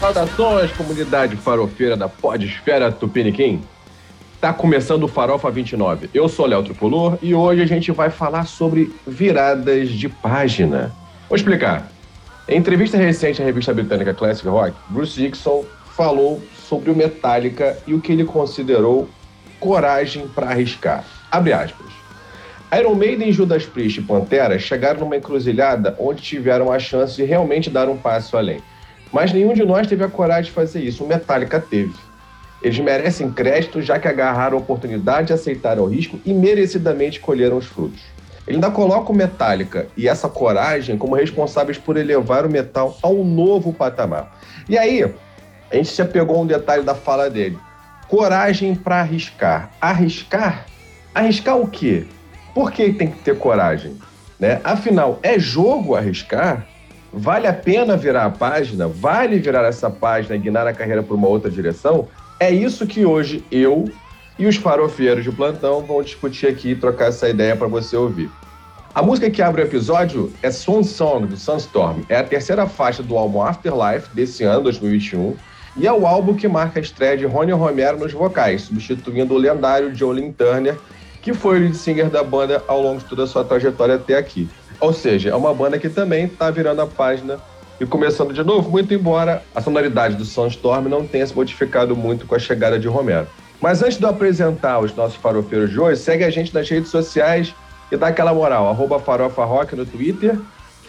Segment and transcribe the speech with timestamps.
[0.00, 3.60] Saudações, comunidade farofeira da Podesfera Tupiniquim.
[4.40, 6.08] Tá começando o Farofa 29.
[6.14, 10.90] Eu sou Léo Tricolor e hoje a gente vai falar sobre viradas de página.
[11.28, 11.92] Vou explicar.
[12.48, 17.92] Em entrevista recente à revista britânica Classic Rock, Bruce Dixon falou sobre o Metallica e
[17.92, 19.06] o que ele considerou
[19.60, 21.04] coragem para arriscar.
[21.30, 21.88] Abre aspas.
[22.78, 27.68] Iron Maiden, Judas Priest e Pantera chegaram numa encruzilhada onde tiveram a chance de realmente
[27.68, 28.62] dar um passo além.
[29.12, 31.04] Mas nenhum de nós teve a coragem de fazer isso.
[31.04, 31.94] O Metallica teve.
[32.62, 37.66] Eles merecem crédito já que agarraram a oportunidade, aceitaram o risco e merecidamente colheram os
[37.66, 38.02] frutos.
[38.46, 43.08] Ele ainda coloca o Metallica e essa coragem como responsáveis por elevar o metal a
[43.08, 44.38] um novo patamar.
[44.68, 45.02] E aí,
[45.70, 47.58] a gente já pegou um detalhe da fala dele.
[48.08, 49.70] Coragem para arriscar.
[49.80, 50.66] Arriscar?
[51.14, 52.06] Arriscar o quê?
[52.54, 53.96] Por que tem que ter coragem?
[54.38, 54.60] Né?
[54.64, 56.66] Afinal, é jogo arriscar?
[57.12, 58.86] Vale a pena virar a página?
[58.86, 62.08] Vale virar essa página e guinar a carreira por uma outra direção?
[62.38, 63.90] É isso que hoje eu
[64.38, 68.30] e os farofeiros de plantão vão discutir aqui e trocar essa ideia para você ouvir.
[68.94, 72.02] A música que abre o episódio é Swan Song, do Sunstorm.
[72.08, 75.36] É a terceira faixa do álbum Afterlife, desse ano, 2021,
[75.76, 79.38] e é o álbum que marca a estreia de Ronnie Romero nos vocais, substituindo o
[79.38, 80.76] lendário Jolene Turner,
[81.22, 84.16] que foi o lead singer da banda ao longo de toda a sua trajetória até
[84.16, 84.48] aqui.
[84.80, 87.38] Ou seja, é uma banda que também está virando a página
[87.78, 92.26] e começando de novo, muito embora a sonoridade do Sunstorm não tenha se modificado muito
[92.26, 93.26] com a chegada de Romero.
[93.60, 96.90] Mas antes de eu apresentar os nossos farofeiros de hoje, segue a gente nas redes
[96.90, 97.54] sociais
[97.92, 100.38] e dá aquela moral, arroba Farofa Rock no Twitter,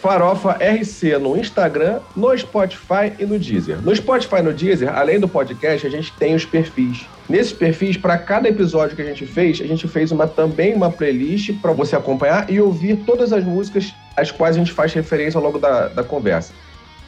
[0.02, 3.80] Farofa RC no Instagram, no Spotify e no Deezer.
[3.80, 7.06] No Spotify e no Deezer, além do podcast, a gente tem os perfis.
[7.28, 10.90] Nesses perfis, para cada episódio que a gente fez, a gente fez uma, também uma
[10.90, 15.38] playlist para você acompanhar e ouvir todas as músicas às quais a gente faz referência
[15.38, 16.52] ao longo da, da conversa.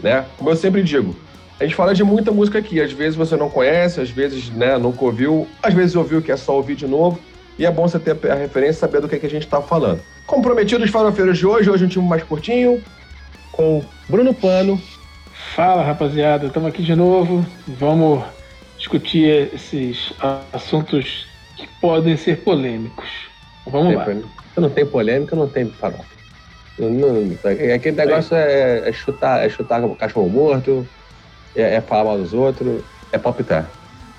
[0.00, 0.24] Né?
[0.38, 1.16] Como eu sempre digo,
[1.58, 2.80] a gente fala de muita música aqui.
[2.80, 6.36] Às vezes você não conhece, às vezes né, nunca ouviu, às vezes ouviu que é
[6.36, 7.18] só ouvir de novo.
[7.58, 9.44] E é bom você ter a referência e saber do que, é que a gente
[9.44, 10.00] está falando.
[10.26, 12.82] Comprometidos farofeiros de hoje, hoje um time mais curtinho,
[13.52, 14.80] com Bruno Pano.
[15.54, 17.46] Fala rapaziada, estamos aqui de novo.
[17.66, 18.24] Vamos
[18.76, 20.12] discutir esses
[20.52, 21.26] assuntos
[21.56, 23.08] que podem ser polêmicos.
[23.66, 24.06] Vamos lá.
[24.56, 26.04] Não tem polêmica, não tem farofa.
[26.78, 27.36] Não, não,
[27.74, 30.86] aquele negócio é, é, chutar, é chutar cachorro morto,
[31.54, 32.82] é, é falar mal dos outros,
[33.12, 33.70] é palpitar.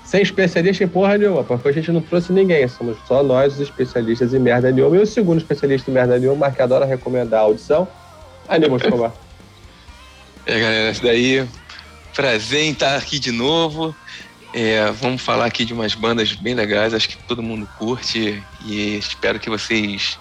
[0.06, 3.60] Sem especialista em porra nenhuma, porque a gente não trouxe ninguém, somos só nós os
[3.60, 4.96] especialistas em merda nenhuma.
[4.96, 7.88] E o segundo especialista em merda nenhuma, que adora recomendar a audição,
[8.48, 9.12] Aníbal Escobar.
[10.46, 11.44] É, galera, isso daí.
[12.14, 13.94] Prazer em estar aqui de novo.
[14.54, 18.96] É, vamos falar aqui de umas bandas bem legais, acho que todo mundo curte e
[18.96, 20.18] espero que vocês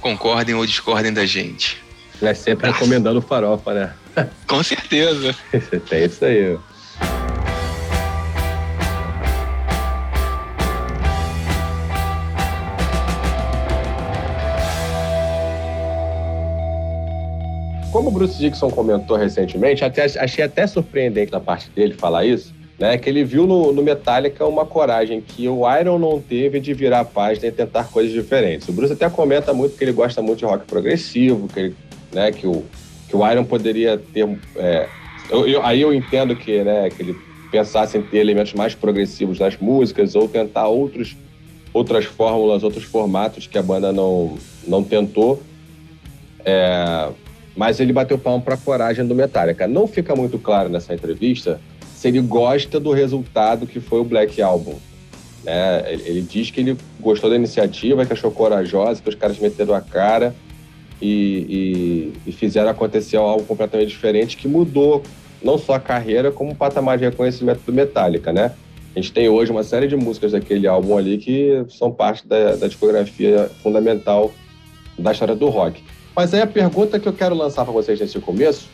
[0.00, 1.84] concordem ou discordem da gente.
[2.22, 3.94] É sempre recomendando farofa, né?
[4.46, 5.36] Com certeza.
[5.92, 6.58] é isso aí.
[17.96, 22.54] Como o Bruce Dixon comentou recentemente, até, achei até surpreendente da parte dele falar isso,
[22.78, 22.98] né?
[22.98, 27.00] Que ele viu no, no Metallica uma coragem que o Iron não teve de virar
[27.00, 28.68] a página e tentar coisas diferentes.
[28.68, 31.76] O Bruce até comenta muito que ele gosta muito de rock progressivo, que, ele,
[32.12, 32.62] né, que, o,
[33.08, 34.28] que o Iron poderia ter.
[34.56, 34.86] É,
[35.30, 37.16] eu, eu, aí eu entendo que, né, que ele
[37.50, 41.16] pensasse em ter elementos mais progressivos nas músicas ou tentar outros,
[41.72, 44.36] outras fórmulas, outros formatos que a banda não,
[44.68, 45.42] não tentou.
[46.44, 47.08] É,
[47.56, 49.66] mas ele bateu palmo para a coragem do Metallica.
[49.66, 51.58] Não fica muito claro nessa entrevista
[51.94, 54.74] se ele gosta do resultado que foi o Black Album.
[55.46, 59.74] É, ele diz que ele gostou da iniciativa, que achou corajosa, que os caras meteram
[59.74, 60.34] a cara
[61.00, 65.02] e, e, e fizeram acontecer algo completamente diferente que mudou
[65.42, 68.52] não só a carreira, como o patamar de reconhecimento do Metallica, né?
[68.94, 72.56] A gente tem hoje uma série de músicas daquele álbum ali que são parte da,
[72.56, 74.32] da discografia fundamental
[74.98, 75.82] da história do rock.
[76.16, 78.70] Mas aí a pergunta que eu quero lançar para vocês nesse começo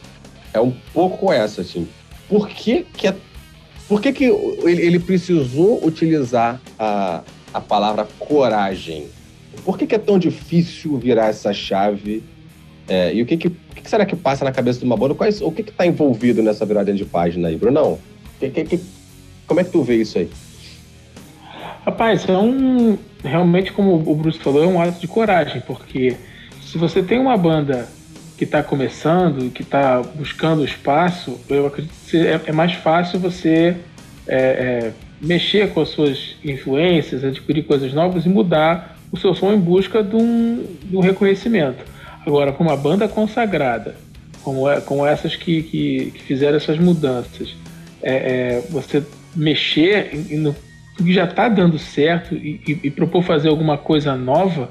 [0.55, 1.89] é um pouco essa, assim.
[2.29, 3.17] Por que que, é,
[3.89, 7.23] por que, que ele, ele precisou utilizar a,
[7.53, 9.09] a palavra coragem?
[9.65, 12.23] Por que, que é tão difícil virar essa chave?
[12.87, 15.15] É, e o que, que, que, será que passa na cabeça de uma banda?
[15.15, 17.99] Quais, o que está envolvido nessa virada de página aí, Brunão?
[18.39, 18.81] Que, que,
[19.49, 20.31] como é que tu vê isso aí?
[21.85, 22.97] Rapaz, é um.
[23.25, 26.17] Realmente, como o Bruce falou, é um ato de coragem, porque
[26.73, 27.87] se você tem uma banda
[28.39, 33.77] que está começando, que está buscando espaço, eu acredito que é, é mais fácil você
[34.27, 39.53] é, é, mexer com as suas influências, adquirir coisas novas e mudar o seu som
[39.53, 41.85] em busca de um, de um reconhecimento.
[42.27, 43.95] Agora, com uma banda consagrada,
[44.43, 47.55] como, é, como essas que, que, que fizeram essas mudanças,
[48.03, 49.05] é, é, você
[49.37, 50.57] mexer no
[50.97, 54.71] que já está dando certo e, e, e, propor fazer alguma coisa nova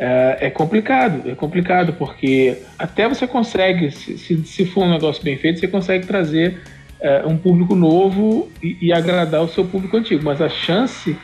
[0.00, 1.30] é, é, complicado.
[1.30, 5.68] É complicado porque até você consegue, se, se, se for um negócio bem feito, você
[5.68, 6.58] consegue trazer
[6.98, 10.24] é, um público novo e, e, agradar o seu público antigo.
[10.24, 11.14] Mas a chance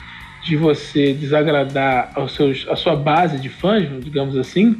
[0.44, 4.79] de você desagradar aos seus, a sua base de fãs, digamos assim,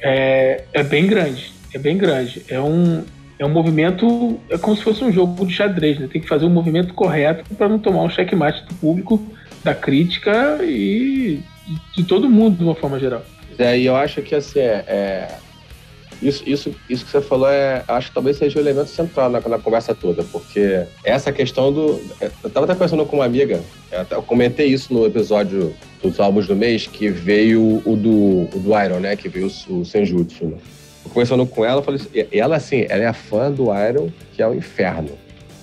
[0.00, 1.52] é, é bem grande.
[1.74, 2.44] É bem grande.
[2.48, 3.04] É um,
[3.36, 6.08] é um movimento, é como se fosse um jogo de xadrez, né?
[6.10, 9.20] Tem que fazer um movimento correto para não tomar um checkmate do público,
[9.64, 11.40] da crítica e
[11.96, 13.22] de, todo mundo de uma forma geral.
[13.58, 15.28] É, e eu acho que assim, é, é,
[16.20, 19.40] isso, isso, isso que você falou, é, acho que talvez seja o elemento central na,
[19.40, 22.00] na conversa toda, porque essa questão do.
[22.20, 23.60] Eu estava até conversando com uma amiga,
[24.10, 28.82] eu comentei isso no episódio dos álbuns do mês, que veio o do, o do
[28.82, 29.16] Iron, né?
[29.16, 30.46] Que veio o, o Senjutsu.
[30.46, 30.56] Né?
[31.08, 34.54] conversando com ela, falei assim, ela assim, ela é fã do Iron, que é o
[34.54, 35.10] inferno.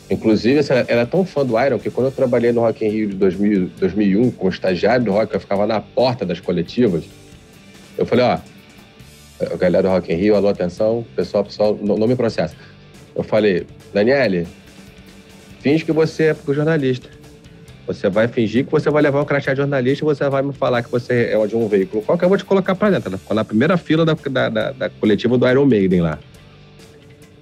[0.09, 2.89] Inclusive, assim, ela é tão fã do Iron que quando eu trabalhei no Rock in
[2.89, 7.03] Rio de 2000, 2001 como estagiário do Rock, eu ficava na porta das coletivas.
[7.97, 8.39] Eu falei, ó,
[9.57, 12.55] galera do Rock in Rio, alô, atenção, pessoal, pessoal, não, não me processa.
[13.15, 14.47] Eu falei, Daniele,
[15.59, 17.09] finge que você é jornalista.
[17.85, 20.53] Você vai fingir que você vai levar o crachá de jornalista e você vai me
[20.53, 23.09] falar que você é de um veículo qual que eu vou te colocar para dentro.
[23.09, 26.19] Ela ficou na primeira fila da, da, da, da, coletiva do Iron Maiden lá.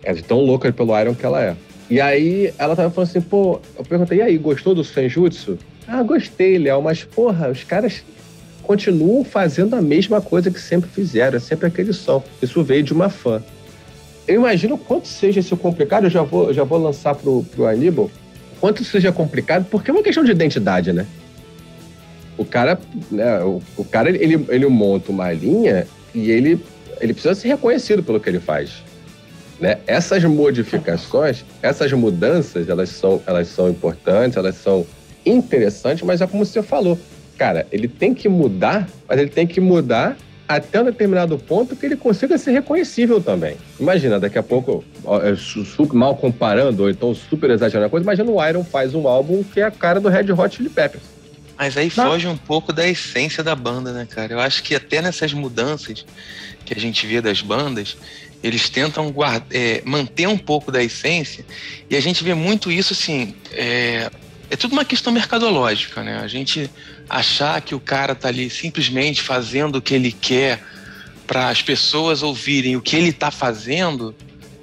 [0.04, 1.56] É de tão louca pelo Iron que ela é.
[1.90, 5.58] E aí ela tava falando assim, pô, eu perguntei, e aí, gostou do Senjutsu?
[5.88, 8.04] Ah, gostei, Léo, mas porra, os caras
[8.62, 12.22] continuam fazendo a mesma coisa que sempre fizeram, é sempre aquele som.
[12.42, 13.42] Isso veio de uma fã.
[14.28, 18.12] Eu imagino quanto seja isso complicado, eu já vou, já vou lançar pro, pro Aníbal
[18.60, 21.06] quanto seja complicado, porque é uma questão de identidade, né?
[22.38, 22.78] O cara,
[23.10, 26.60] né, o, o cara ele, ele monta uma linha e ele,
[27.00, 28.84] ele precisa ser reconhecido pelo que ele faz.
[29.60, 29.80] Né?
[29.88, 34.86] Essas modificações, essas mudanças, elas são, elas são importantes, elas são
[35.26, 36.98] interessantes, mas é como você falou.
[37.38, 40.18] Cara, ele tem que mudar, mas ele tem que mudar
[40.48, 43.58] até um determinado ponto que ele consiga ser reconhecível também.
[43.80, 44.84] Imagina, daqui a pouco,
[45.38, 49.44] super mal comparando, ou então super exagerando a coisa, imagina o Iron faz um álbum
[49.44, 51.04] que é a cara do Red Hot Chili Peppers.
[51.58, 52.06] Mas aí Não.
[52.06, 54.34] foge um pouco da essência da banda, né, cara?
[54.34, 56.06] Eu acho que até nessas mudanças
[56.64, 57.98] que a gente vê das bandas,
[58.44, 61.46] eles tentam guarda, é, manter um pouco da essência,
[61.90, 63.36] e a gente vê muito isso assim.
[63.52, 64.10] É,
[64.50, 66.20] é tudo uma questão mercadológica, né?
[66.20, 66.70] A gente
[67.10, 70.62] achar que o cara tá ali simplesmente fazendo o que ele quer
[71.26, 74.16] para as pessoas ouvirem o que ele tá fazendo,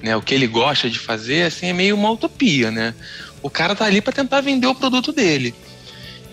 [0.03, 0.17] né?
[0.17, 2.95] O que ele gosta de fazer, assim, é meio uma utopia, né?
[3.43, 5.55] O cara tá ali para tentar vender o produto dele.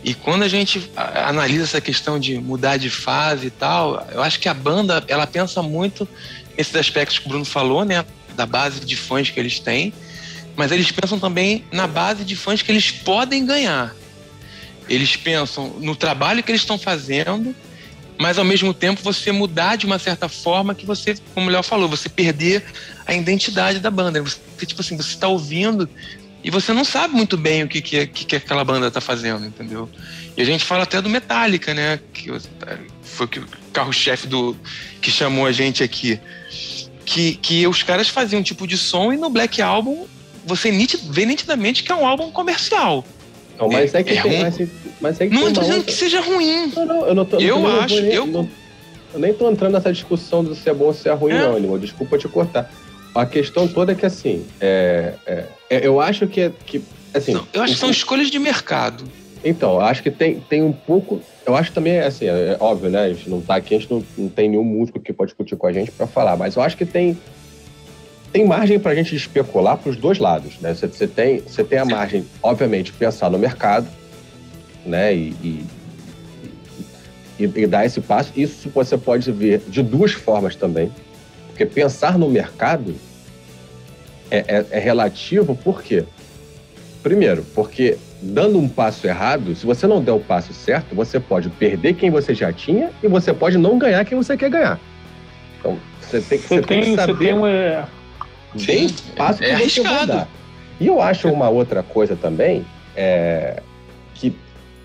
[0.04, 4.40] E quando a gente analisa essa questão de mudar de fase e tal, eu acho
[4.40, 6.08] que a banda ela pensa muito
[6.62, 8.06] nesses aspectos que o Bruno falou, né?
[8.36, 9.94] Da base de fãs que eles têm
[10.56, 13.96] mas eles pensam também na base de fãs que eles podem ganhar.
[14.90, 17.56] Eles pensam no trabalho que eles estão fazendo,
[18.18, 21.64] mas ao mesmo tempo você mudar de uma certa forma que você, como o Léo
[21.64, 22.64] falou, você perder
[23.06, 24.22] a identidade da banda.
[24.22, 25.90] Você, tipo assim, você está ouvindo
[26.44, 29.90] e você não sabe muito bem o que, que, que aquela banda está fazendo, entendeu?
[30.36, 32.00] E a gente fala até do Metallica, né?
[32.14, 32.30] Que
[33.02, 33.30] foi o
[33.72, 34.56] carro-chefe do
[35.02, 36.20] que chamou a gente aqui.
[37.06, 40.06] Que, que os caras faziam um tipo de som e no Black Album
[40.46, 40.72] você
[41.10, 43.04] vê nitidamente que é um álbum comercial.
[43.58, 44.58] Não, mas é, que é tem, mas,
[45.00, 45.92] mas é que Não estou dizendo outra...
[45.92, 46.72] que seja ruim.
[46.76, 47.40] Não, não, eu não tô.
[47.40, 48.28] Eu não, acho, eu, eu...
[48.28, 48.50] Não,
[49.14, 51.40] eu nem tô entrando nessa discussão do se é bom ou se é ruim, é.
[51.40, 51.78] não, Animal.
[51.78, 52.72] Desculpa te cortar.
[53.14, 56.82] A questão toda é que, assim, é, é, é eu acho que, é, que
[57.14, 57.40] assim...
[57.54, 59.04] Eu acho que são escolhas de mercado.
[59.44, 61.22] Então, eu acho que tem, tem um pouco...
[61.46, 63.06] Eu acho também, assim, é, óbvio, né?
[63.06, 65.56] A gente não tá aqui, a gente não, não tem nenhum músico que pode discutir
[65.56, 67.18] com a gente para falar, mas eu acho que tem
[68.32, 70.58] tem margem para a gente especular para os dois lados.
[70.62, 70.74] Né?
[70.74, 73.86] Você, você, tem, você tem a margem, obviamente, pensar no mercado
[74.86, 75.14] né?
[75.14, 75.66] E, e,
[77.40, 78.32] e, e, dar esse passo.
[78.36, 80.92] Isso você pode ver de duas formas também.
[81.48, 82.96] Porque pensar no mercado
[84.30, 86.06] é, é, é relativo, por quê?
[87.04, 91.50] Primeiro, porque dando um passo errado, se você não der o passo certo, você pode
[91.50, 94.80] perder quem você já tinha e você pode não ganhar quem você quer ganhar.
[95.60, 97.14] Então, você tem, você, você tem, tem que saber...
[97.14, 97.90] Você tem uma
[98.54, 100.28] bem fácil é, é você mudar.
[100.80, 102.66] E eu acho uma outra coisa também,
[102.96, 103.62] é,
[104.16, 104.36] que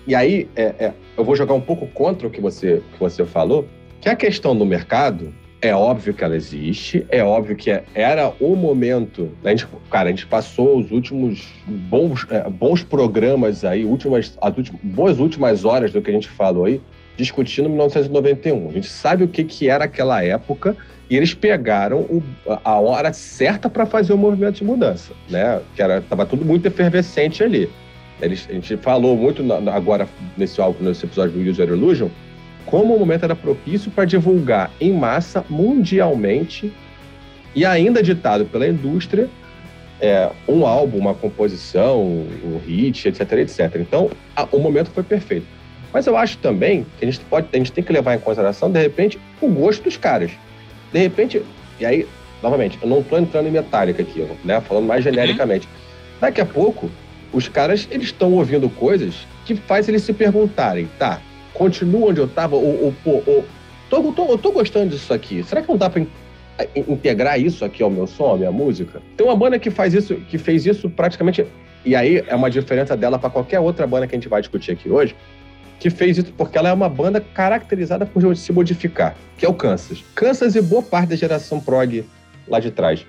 [0.05, 3.25] e aí é, é, eu vou jogar um pouco contra o que você, que você
[3.25, 3.67] falou,
[3.99, 8.31] que a questão do mercado é óbvio que ela existe, é óbvio que é, era
[8.39, 9.31] o momento.
[9.43, 14.55] A gente, cara, a gente passou os últimos bons, é, bons programas aí, últimas, as
[14.55, 16.79] últimas, boas últimas horas do que a gente falou aí,
[17.15, 18.69] discutindo 1991.
[18.69, 20.75] A gente sabe o que, que era aquela época
[21.09, 22.21] E eles pegaram o,
[22.63, 25.61] a hora certa para fazer o movimento de mudança, né?
[25.75, 27.69] Que era tava tudo muito efervescente ali.
[28.21, 32.09] Eles, a gente falou muito na, agora nesse álbum, nesse episódio do User Illusion,
[32.67, 36.71] como o momento era propício para divulgar em massa mundialmente
[37.55, 39.27] e ainda ditado pela indústria
[39.99, 43.75] é, um álbum, uma composição, um hit, etc, etc.
[43.77, 45.47] Então, a, o momento foi perfeito.
[45.91, 48.69] Mas eu acho também que a gente pode, a gente tem que levar em consideração,
[48.69, 50.29] de repente, o gosto dos caras.
[50.93, 51.41] De repente,
[51.79, 52.07] e aí,
[52.43, 54.61] novamente, eu não estou entrando em metálica aqui, né?
[54.61, 55.11] Falando mais uhum.
[55.11, 55.67] genericamente.
[56.19, 56.91] Daqui a pouco,
[57.33, 61.21] os caras eles estão ouvindo coisas que faz eles se perguntarem, tá?
[61.57, 63.45] Continua onde eu estava ou, ou, ou
[63.89, 65.43] tô, tô, eu tô gostando disso aqui.
[65.43, 66.05] Será que não dá para
[66.75, 69.01] integrar isso aqui ao meu som, à minha música?
[69.17, 71.47] Tem uma banda que faz isso, que fez isso praticamente.
[71.83, 74.71] E aí é uma diferença dela para qualquer outra banda que a gente vai discutir
[74.71, 75.15] aqui hoje,
[75.79, 79.53] que fez isso porque ela é uma banda caracterizada por se modificar, que é o
[79.53, 80.03] Kansas.
[80.13, 82.05] Kansas e boa parte da geração prog
[82.47, 83.03] lá de trás.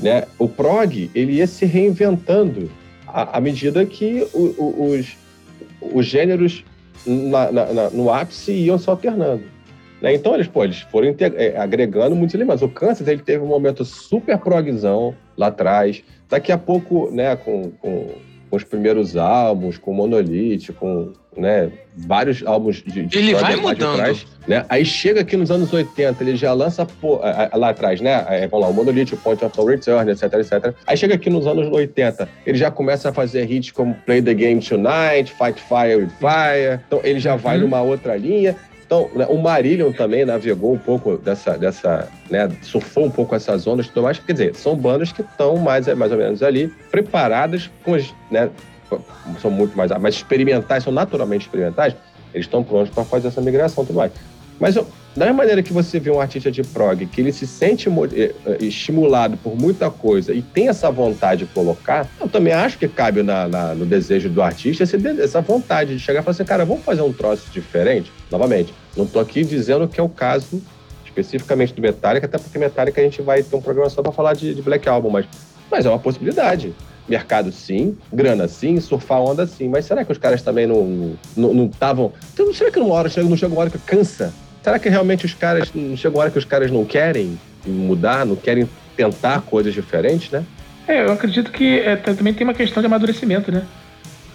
[0.00, 0.24] Né?
[0.40, 2.68] O prog ele ia se reinventando
[3.06, 5.16] à, à medida que o, o, os,
[5.80, 6.64] os gêneros
[7.06, 9.42] na, na, no ápice iam se alternando.
[10.00, 10.14] Né?
[10.14, 12.62] Então, eles, pô, eles foram é, agregando muitos elementos.
[12.62, 16.02] O Kansas ele teve um momento super progzão lá atrás.
[16.28, 18.08] Daqui a pouco, né, com, com,
[18.50, 23.96] com os primeiros álbuns, com Monolith, com né, vários álbuns de, de Ele vai mudando.
[23.96, 24.64] Trás, né?
[24.68, 27.20] Aí chega aqui nos anos 80, ele já lança pô,
[27.54, 28.24] lá atrás, né?
[28.28, 30.74] É, vamos lá, o Monolith, o Point of No Return, etc, etc.
[30.86, 34.34] Aí chega aqui nos anos 80, ele já começa a fazer hits como Play the
[34.34, 36.80] Game Tonight, Fight Fire with Fire.
[36.86, 37.62] Então ele já vai uhum.
[37.62, 38.56] numa outra linha.
[38.92, 43.66] Então, né, o Marillion também navegou um pouco dessa, dessa né, surfou um pouco essas
[43.66, 44.18] ondas e tudo mais.
[44.18, 48.50] Quer dizer, são bandas que estão mais, mais ou menos ali, preparadas com as, né,
[49.40, 51.94] são muito mais, mais experimentais, são naturalmente experimentais,
[52.32, 54.12] eles estão prontos para fazer essa migração tudo mais.
[54.58, 57.88] Mas da mesma maneira que você vê um artista de prog que ele se sente
[57.88, 62.78] eh, eh, estimulado por muita coisa e tem essa vontade de colocar, eu também acho
[62.78, 66.44] que cabe na, na, no desejo do artista essa vontade de chegar e falar assim,
[66.44, 68.10] cara, vamos fazer um troço diferente?
[68.30, 70.62] Novamente, não estou aqui dizendo que é o caso
[71.04, 74.32] especificamente do Metallica, até porque Metallica a gente vai ter um programa só para falar
[74.32, 75.26] de, de Black Album, mas,
[75.70, 76.74] mas é uma possibilidade
[77.08, 81.16] mercado sim, grana sim, surfar onda sim, mas será que os caras também não
[81.66, 82.04] estavam.
[82.04, 84.32] Não, então, será que numa hora não chega uma hora que cansa?
[84.62, 85.70] Será que realmente os caras.
[85.74, 90.30] Não chega uma hora que os caras não querem mudar, não querem tentar coisas diferentes,
[90.30, 90.44] né?
[90.86, 93.64] É, eu acredito que é, também tem uma questão de amadurecimento, né?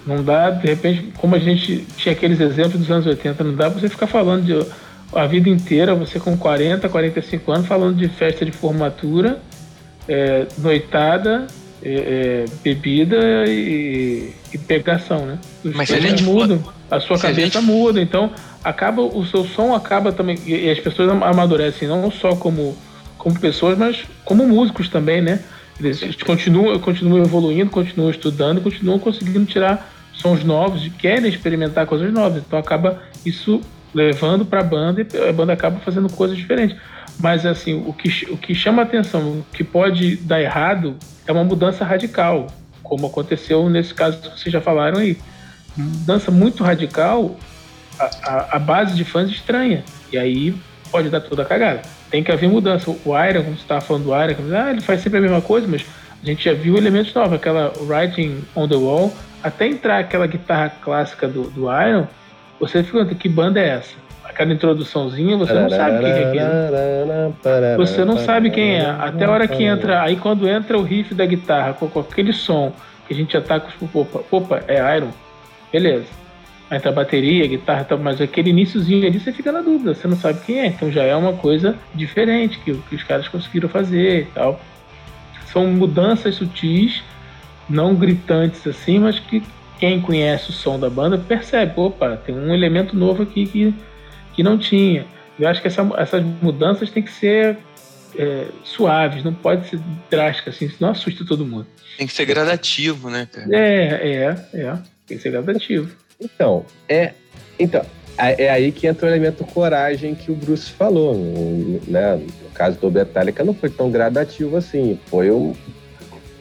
[0.06, 3.68] Não dá, de repente, como a gente tinha aqueles exemplos dos anos 80, não dá
[3.68, 4.66] você ficar falando de
[5.14, 9.40] a vida inteira, você com 40, 45 anos, falando de festa de formatura,
[10.08, 11.48] é, noitada
[11.84, 15.40] é, é, bebida e, e, pegação, né?
[15.64, 17.66] Os Mas se a gente mudam, a sua cabeça gente...
[17.66, 18.32] muda, então
[18.64, 22.76] acaba o seu som acaba também e as pessoas amadurecem não só como
[23.18, 25.40] como pessoas, mas como músicos também, né?
[25.80, 32.12] Eles continuam, continuam evoluindo, continuam estudando, continuam conseguindo tirar sons novos e querem experimentar coisas
[32.12, 32.44] novas.
[32.46, 33.62] Então acaba isso
[33.94, 36.76] levando para a banda e a banda acaba fazendo coisas diferentes.
[37.20, 40.96] Mas assim, o que, o que chama atenção, o que pode dar errado
[41.26, 42.48] é uma mudança radical,
[42.84, 45.18] como aconteceu nesse caso que vocês já falaram aí.
[45.76, 47.36] Mudança muito radical,
[48.00, 49.84] a, a, a base de fãs estranha.
[50.12, 50.56] E aí
[50.92, 51.82] pode dar toda a cagada.
[52.10, 52.90] Tem que haver mudança.
[52.90, 55.68] O Iron, como você estava falando do Iron, ah, ele faz sempre a mesma coisa,
[55.68, 55.86] mas
[56.22, 60.70] a gente já viu elementos novos, aquela Writing on the Wall, até entrar aquela guitarra
[60.82, 62.08] clássica do, do Iron,
[62.60, 63.96] você fica, que banda é essa?
[64.38, 67.76] Aquela introduçãozinha, você não sabe quem é quem.
[67.76, 68.86] Você não sabe quem é.
[68.86, 70.04] Até a hora que entra.
[70.04, 72.72] Aí quando entra o riff da guitarra com, aquele som
[73.08, 75.10] que a gente já tá com opa, opa, é Iron.
[75.74, 76.06] Beleza.
[76.70, 79.96] Aí entra a bateria, a guitarra, tá, mas aquele iníciozinho ali você fica na dúvida,
[79.96, 80.68] você não sabe quem é.
[80.68, 84.62] Então já é uma coisa diferente que, que os caras conseguiram fazer e tal.
[85.52, 87.02] São mudanças sutis,
[87.68, 89.42] não gritantes assim, mas que
[89.80, 93.74] quem conhece o som da banda percebe, opa, tem um elemento novo aqui que
[94.38, 95.06] que não tinha.
[95.38, 97.58] Eu acho que essa, essas mudanças têm que ser
[98.16, 99.80] é, suaves, não pode ser
[100.10, 101.66] drásticas, assim, senão assusta todo mundo.
[101.98, 103.48] Tem que ser gradativo, né, cara?
[103.52, 104.74] É, é, é.
[105.08, 105.90] Tem que ser gradativo.
[106.22, 107.14] Então, é.
[107.60, 107.84] Então,
[108.16, 111.16] é, aí que entra o elemento coragem que o Bruce falou.
[111.88, 112.16] Né?
[112.16, 115.00] No caso do Metallica não foi tão gradativo assim.
[115.08, 115.56] Foi um.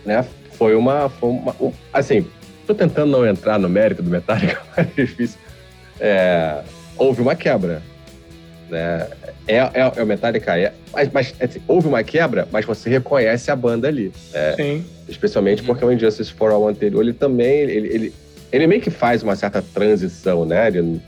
[0.04, 0.22] Né?
[0.52, 1.08] Foi uma.
[1.08, 2.26] Foi uma um, assim,
[2.66, 5.38] tô tentando não entrar no mérito do Metallica, mas é difícil.
[5.98, 6.62] É,
[6.98, 7.82] houve uma quebra.
[8.68, 9.06] Né?
[9.46, 13.50] É, é, é o Metallica, é, mas, mas assim, houve uma quebra, mas você reconhece
[13.50, 14.12] a banda ali.
[14.32, 14.54] Né?
[14.56, 14.84] Sim.
[15.08, 18.14] Especialmente porque o Injustice for All anterior, ele também, ele, ele,
[18.50, 20.66] ele meio que faz uma certa transição, né?
[20.68, 21.00] Ele,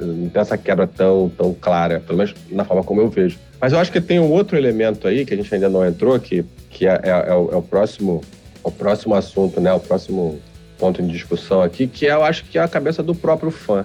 [0.00, 3.36] Não tem essa quebra tão, tão clara, pelo menos na forma como eu vejo.
[3.60, 6.18] Mas eu acho que tem um outro elemento aí que a gente ainda não entrou,
[6.20, 8.20] que, que é, é, é, o, é o, próximo,
[8.62, 9.72] o próximo assunto, né?
[9.72, 10.40] O próximo
[10.78, 13.84] ponto de discussão aqui, que é, eu acho que é a cabeça do próprio fã.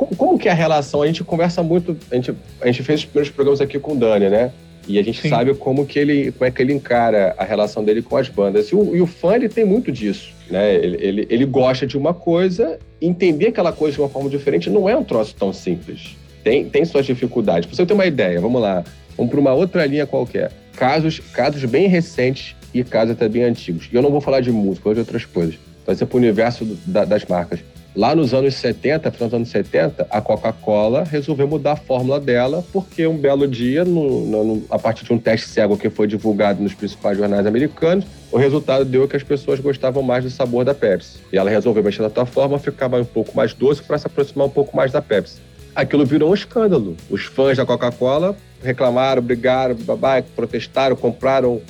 [0.00, 1.02] Como, como que é a relação?
[1.02, 3.96] A gente conversa muito, a gente, a gente fez os primeiros programas aqui com o
[3.96, 4.50] Dani, né?
[4.88, 5.28] E a gente Sim.
[5.28, 8.68] sabe como que ele, como é que ele encara a relação dele com as bandas.
[8.68, 10.74] E o, e o fã ele tem muito disso, né?
[10.74, 14.88] Ele, ele, ele gosta de uma coisa, entender aquela coisa de uma forma diferente não
[14.88, 16.16] é um troço tão simples.
[16.42, 17.66] Tem, tem suas dificuldades.
[17.66, 18.82] Pra você ter uma ideia, vamos lá,
[19.18, 20.50] vamos para uma outra linha qualquer.
[20.76, 23.86] Casos, casos bem recentes e casos até bem antigos.
[23.92, 25.56] E eu não vou falar de música, ou de outras coisas.
[25.84, 27.60] Vai ser para o universo da, das marcas.
[27.94, 32.64] Lá nos anos 70, final dos anos 70, a Coca-Cola resolveu mudar a fórmula dela,
[32.72, 36.62] porque um belo dia, no, no, a partir de um teste cego que foi divulgado
[36.62, 40.72] nos principais jornais americanos, o resultado deu que as pessoas gostavam mais do sabor da
[40.72, 41.18] Pepsi.
[41.32, 44.46] E ela resolveu mexer na sua forma, ficava um pouco mais doce para se aproximar
[44.46, 45.40] um pouco mais da Pepsi.
[45.74, 46.96] Aquilo virou um escândalo.
[47.10, 51.60] Os fãs da Coca-Cola reclamaram, brigaram, babá, protestaram, compraram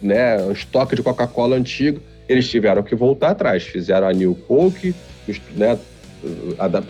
[0.00, 2.00] né, um estoque de Coca-Cola antigo.
[2.28, 4.94] Eles tiveram que voltar atrás, fizeram a New Coke,
[5.54, 5.78] né,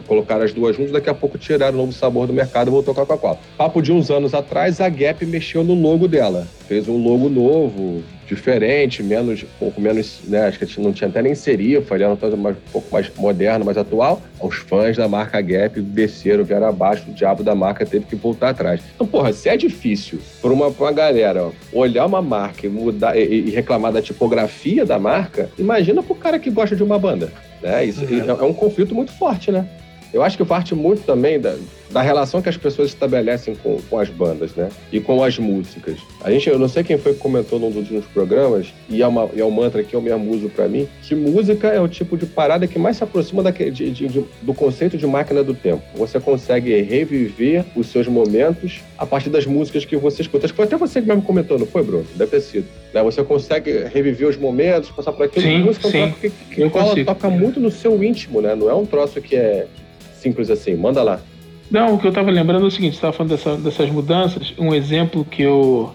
[0.06, 2.94] colocaram as duas juntas, daqui a pouco tiraram o novo sabor do mercado e voltou
[2.94, 3.38] com a Coca-Cola.
[3.56, 6.46] Papo de uns anos atrás, a Gap mexeu no logo dela.
[6.68, 11.22] Fez um logo novo, diferente, menos, um pouco menos, né, acho que não tinha até
[11.22, 14.20] nem serifa, ele era um pouco mais moderno, mais atual.
[14.40, 18.50] Os fãs da marca Gap desceram, vieram abaixo, o diabo da marca teve que voltar
[18.50, 18.80] atrás.
[18.94, 23.22] Então, porra, se é difícil para uma, uma galera olhar uma marca e mudar e,
[23.22, 27.32] e reclamar da tipografia da marca, imagina pro cara que gosta de uma banda.
[27.62, 27.84] Né?
[27.84, 29.66] Isso é, é um conflito muito forte, né?
[30.12, 31.56] Eu acho que parte muito também da,
[31.90, 34.68] da relação que as pessoas estabelecem com, com as bandas, né?
[34.92, 35.98] E com as músicas.
[36.22, 39.06] A gente, eu não sei quem foi que comentou num dos últimos programas, e é,
[39.06, 42.16] uma, é um mantra que eu mesmo uso para mim, que música é o tipo
[42.16, 45.54] de parada que mais se aproxima daquele, de, de, de, do conceito de máquina do
[45.54, 45.82] tempo.
[45.94, 50.46] Você consegue reviver os seus momentos a partir das músicas que você escuta.
[50.46, 52.06] Acho que foi até você que mesmo comentou, não foi, Bruno?
[52.14, 52.66] Deve ter sido.
[52.92, 53.02] Né?
[53.02, 55.46] Você consegue reviver os momentos, passar por aquilo.
[55.46, 55.98] Sim, música sim.
[55.98, 58.54] É um que, que, que toca muito no seu íntimo, né?
[58.54, 59.66] Não é um troço que é
[60.20, 60.74] simples assim.
[60.74, 61.20] Manda lá.
[61.70, 64.72] Não, o que eu estava lembrando é o seguinte, estava falando dessa, dessas mudanças, um
[64.72, 65.92] exemplo que eu,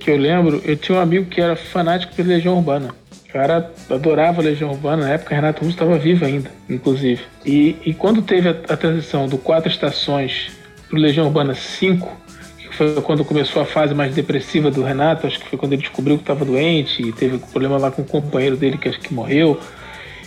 [0.00, 2.94] que eu lembro, eu tinha um amigo que era fanático pela Legião Urbana.
[3.28, 7.22] O cara adorava a Legião Urbana, na época Renato Russo estava vivo ainda, inclusive.
[7.44, 10.50] E, e quando teve a, a transição do Quatro Estações
[10.88, 12.20] para Legião Urbana 5,
[12.58, 15.82] que foi quando começou a fase mais depressiva do Renato, acho que foi quando ele
[15.82, 19.12] descobriu que estava doente e teve problema lá com o companheiro dele que acho que
[19.12, 19.58] morreu.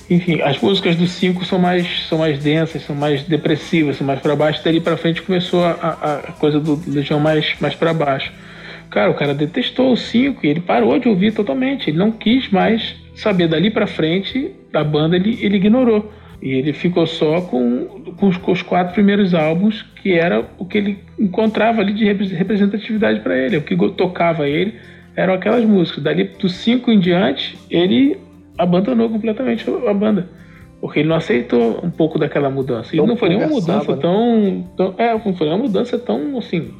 [0.09, 4.19] Enfim, as músicas do 5 são mais, são mais densas, são mais depressivas, são mais
[4.19, 4.63] para baixo.
[4.63, 8.31] Dali para frente começou a, a, coisa do Legião mais, mais para baixo.
[8.91, 11.89] Cara, o cara detestou o 5 e ele parou de ouvir totalmente.
[11.89, 16.13] Ele não quis mais saber dali para frente da banda, ele, ele ignorou.
[16.41, 20.65] E ele ficou só com, com, os, com os quatro primeiros álbuns, que era o
[20.65, 23.57] que ele encontrava ali de representatividade para ele.
[23.57, 24.75] O que tocava ele
[25.15, 26.03] eram aquelas músicas.
[26.03, 28.17] Dali do 5 em diante, ele
[28.57, 30.27] abandonou completamente a banda.
[30.81, 32.95] Porque ele não aceitou um pouco daquela mudança.
[32.95, 34.01] E não foi nenhuma mudança né?
[34.01, 34.93] tão, tão.
[34.97, 36.73] É, não foi uma mudança tão assim.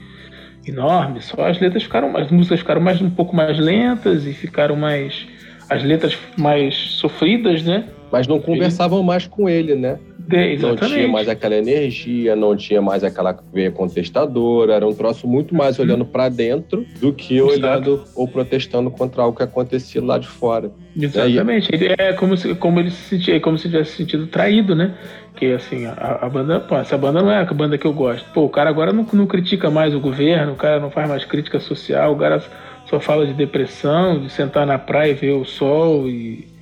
[0.67, 1.21] enorme.
[1.21, 2.15] Só as letras ficaram.
[2.15, 5.25] As músicas ficaram mais, um pouco mais lentas e ficaram mais.
[5.69, 7.85] As letras mais sofridas, né?
[8.11, 9.97] Mas não conversavam mais com ele, né?
[10.27, 15.27] De, não tinha mais aquela energia, não tinha mais aquela veia contestadora, era um troço
[15.27, 17.51] muito mais olhando para dentro do que Exato.
[17.51, 20.71] olhando ou protestando contra algo que acontecia lá de fora.
[20.99, 21.69] Exatamente.
[21.73, 24.95] Ele é como se, como ele se sentia, como se tivesse sentido traído, né?
[25.35, 28.25] Que assim, a, a, banda, pô, essa banda não é a banda que eu gosto.
[28.33, 31.25] Pô, o cara agora não, não critica mais o governo, o cara não faz mais
[31.25, 32.41] crítica social, o cara
[32.85, 36.54] só fala de depressão, de sentar na praia e ver o sol e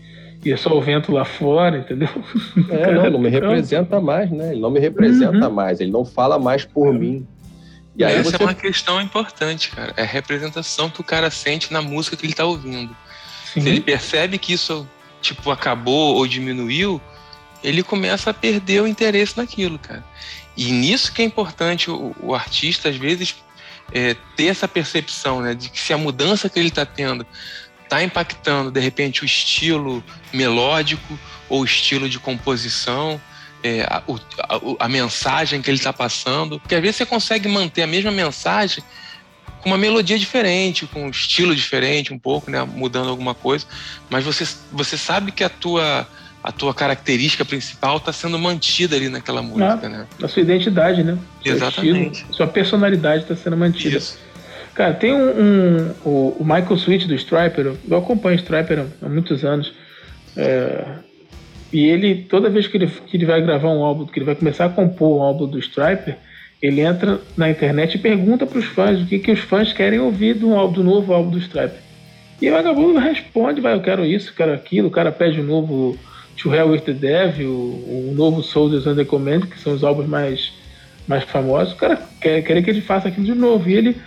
[0.46, 2.10] e é só o vento lá fora, entendeu?
[2.70, 4.52] É, não, não me representa mais, né?
[4.52, 5.54] Ele não me representa uhum.
[5.54, 6.94] mais, ele não fala mais por uhum.
[6.94, 7.28] mim.
[7.96, 8.44] E aí Essa você...
[8.44, 9.94] é uma questão importante, cara.
[9.96, 12.96] É a representação que o cara sente na música que ele tá ouvindo.
[13.54, 13.62] Sim.
[13.62, 14.88] Se ele percebe que isso,
[15.22, 17.00] tipo, acabou ou diminuiu,
[17.64, 20.04] ele começa a perder o interesse naquilo, cara.
[20.58, 23.36] E nisso que é importante o, o artista, às vezes,
[23.92, 25.54] é, ter essa percepção, né?
[25.54, 27.26] De que se a mudança que ele tá tendo
[27.94, 30.04] está impactando de repente o estilo
[30.34, 33.22] melódico ou o estilo de composição,
[33.62, 34.02] é, a,
[34.50, 36.60] a, a, mensagem que ele está passando.
[36.60, 38.84] Porque às vezes você consegue manter a mesma mensagem
[39.62, 43.66] com uma melodia diferente, com um estilo diferente, um pouco, né, mudando alguma coisa,
[44.10, 46.08] mas você, você sabe que a tua
[46.44, 50.08] a tua característica principal está sendo mantida ali naquela música, ah, né?
[50.22, 51.18] A sua identidade, né?
[51.46, 52.16] Exatamente.
[52.16, 53.96] Estilo, sua personalidade está sendo mantida.
[53.96, 54.20] Isso.
[54.74, 59.10] Cara, tem um, um o, o, Michael Switch do Striper, eu acompanho o Striper há
[59.10, 59.72] muitos anos.
[60.36, 60.84] É,
[61.72, 64.36] E ele, toda vez que ele, que ele vai gravar um álbum, que ele vai
[64.36, 66.18] começar a compor um álbum do Striper,
[66.62, 70.00] ele entra na internet e pergunta para os fãs o que, que os fãs querem
[70.00, 71.80] ouvir do, álbum, do novo álbum do Striper.
[72.42, 75.98] E o vagabundo responde, vai, eu quero isso, quero aquilo, o cara pede o novo
[76.38, 80.08] To Hell With The Devil, o, o novo Soldiers Under Command, que são os álbuns
[80.08, 80.52] mais,
[81.08, 83.70] mais famosos, o cara quer, quer que ele faça aquilo de novo.
[83.70, 83.98] E ele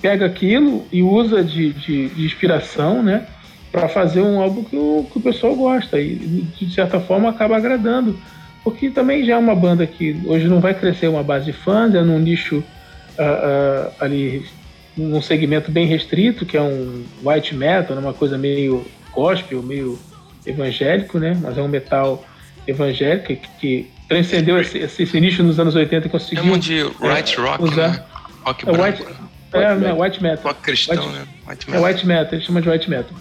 [0.00, 3.26] pega aquilo e usa de, de, de inspiração, né?
[3.74, 7.56] para fazer um álbum que o, que o pessoal gosta e de certa forma acaba
[7.56, 8.16] agradando
[8.62, 11.92] porque também já é uma banda que hoje não vai crescer uma base de fãs
[11.92, 12.62] é num nicho uh,
[13.18, 14.46] uh, ali
[14.96, 19.98] num segmento bem restrito que é um white metal uma coisa meio gospel meio
[20.46, 22.24] evangélico né mas é um metal
[22.68, 27.34] evangélico que, que transcendeu esse, esse, nicho nos anos 80 e conseguiu Chamam de white
[27.36, 28.04] é, rock usar, né?
[28.44, 29.04] rock é, white,
[29.54, 31.84] é, né, white metal rock cristão white, né white metal.
[31.84, 33.16] é white metal ele chama de white metal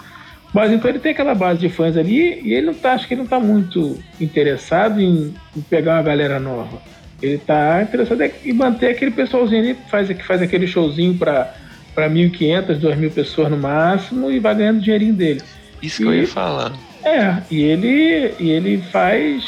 [0.53, 3.15] mas então ele tem aquela base de fãs ali e ele não tá, acho que
[3.15, 6.79] ele não tá muito interessado em, em pegar uma galera nova.
[7.19, 11.55] Ele tá interessado em manter aquele pessoalzinho ali, faz, que faz aquele showzinho para
[11.95, 15.41] para 1.500, 2.000 pessoas no máximo e vai ganhando o dinheirinho dele.
[15.81, 16.73] Isso e, que eu ia falar.
[17.03, 19.43] É, e ele, e ele faz.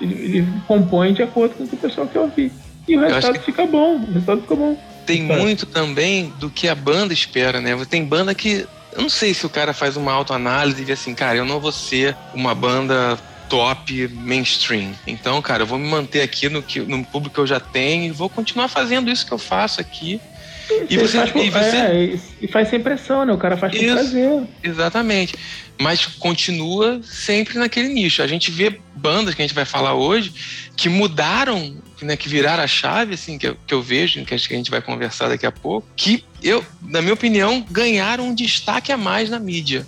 [0.00, 2.52] Ele, ele, compõe de acordo com o que o pessoal quer ouvir.
[2.86, 3.96] E o resultado fica bom.
[3.96, 4.78] O resultado fica bom.
[5.08, 7.74] Tem muito também do que a banda espera, né?
[7.88, 11.14] Tem banda que eu não sei se o cara faz uma autoanálise e vê assim,
[11.14, 13.18] cara, eu não vou ser uma banda
[13.48, 14.92] top mainstream.
[15.06, 18.04] Então, cara, eu vou me manter aqui no, que, no público que eu já tenho
[18.04, 20.20] e vou continuar fazendo isso que eu faço aqui.
[20.70, 21.76] E, e você, faz, e, você...
[21.76, 23.32] É, e faz sem pressão, né?
[23.32, 24.42] O cara faz isso, por prazer.
[24.62, 25.34] Exatamente.
[25.80, 28.22] Mas continua sempre naquele nicho.
[28.22, 30.32] A gente vê bandas que a gente vai falar hoje
[30.76, 34.46] que mudaram né, que viraram a chave, assim, que eu, que eu vejo, que acho
[34.46, 38.34] que a gente vai conversar daqui a pouco, que eu, na minha opinião, ganharam um
[38.34, 39.86] destaque a mais na mídia.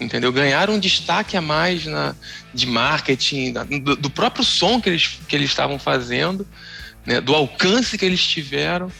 [0.00, 0.32] Entendeu?
[0.32, 2.16] Ganharam um destaque a mais na,
[2.52, 6.46] de marketing, do, do próprio som que eles, que eles estavam fazendo,
[7.06, 8.90] né, do alcance que eles tiveram.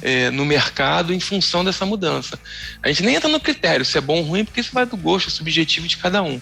[0.00, 2.38] É, no mercado em função dessa mudança.
[2.80, 4.96] A gente nem entra no critério se é bom ou ruim, porque isso vai do
[4.96, 6.40] gosto subjetivo de cada um.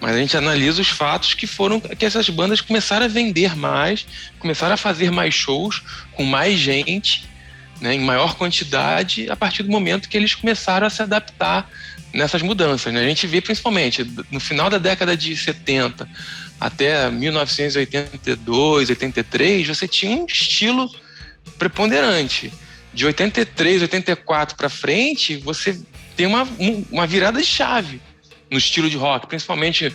[0.00, 4.06] Mas a gente analisa os fatos que foram que essas bandas começaram a vender mais,
[4.38, 5.82] começaram a fazer mais shows
[6.12, 7.28] com mais gente,
[7.80, 11.70] né, em maior quantidade, a partir do momento que eles começaram a se adaptar
[12.12, 12.92] nessas mudanças.
[12.92, 13.00] Né?
[13.00, 16.08] A gente vê principalmente no final da década de 70
[16.58, 20.90] até 1982, 83, você tinha um estilo
[21.58, 22.52] preponderante.
[22.92, 25.80] De 83, 84 para frente, você
[26.16, 26.46] tem uma,
[26.90, 28.00] uma virada de chave
[28.50, 29.94] no estilo de rock, principalmente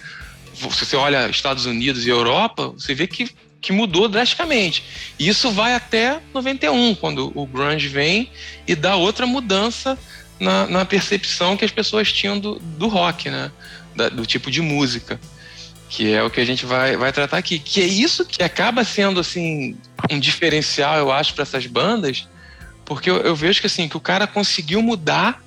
[0.55, 3.29] se você olha Estados Unidos e Europa, você vê que,
[3.59, 4.83] que mudou drasticamente.
[5.19, 8.31] E isso vai até 91, quando o grunge vem
[8.65, 9.97] e dá outra mudança
[10.39, 13.51] na, na percepção que as pessoas tinham do, do rock, né?
[13.95, 15.19] Da, do tipo de música.
[15.89, 17.59] Que é o que a gente vai, vai tratar aqui.
[17.59, 19.77] Que é isso que acaba sendo assim
[20.09, 22.27] um diferencial, eu acho, para essas bandas,
[22.85, 25.43] porque eu, eu vejo que assim que o cara conseguiu mudar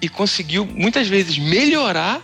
[0.00, 2.22] e conseguiu muitas vezes melhorar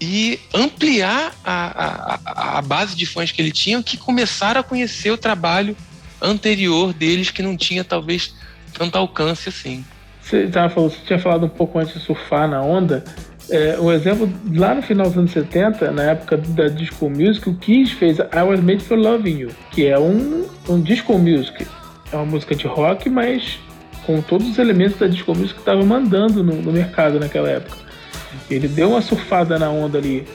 [0.00, 5.10] e ampliar a, a, a base de fãs que ele tinha, que começaram a conhecer
[5.10, 5.76] o trabalho
[6.20, 8.34] anterior deles, que não tinha talvez
[8.72, 9.84] tanto alcance assim.
[10.20, 13.04] Você, tava falando, você tinha falado um pouco antes de surfar na onda.
[13.50, 17.54] É, um exemplo, lá no final dos anos 70, na época da disco music, o
[17.56, 21.66] Kiss fez I Was Made for Loving You, que é um, um disco music.
[22.12, 23.58] É uma música de rock, mas
[24.06, 27.84] com todos os elementos da disco music que estava mandando no, no mercado naquela época.
[28.50, 30.26] Ele deu uma surfada na onda ali,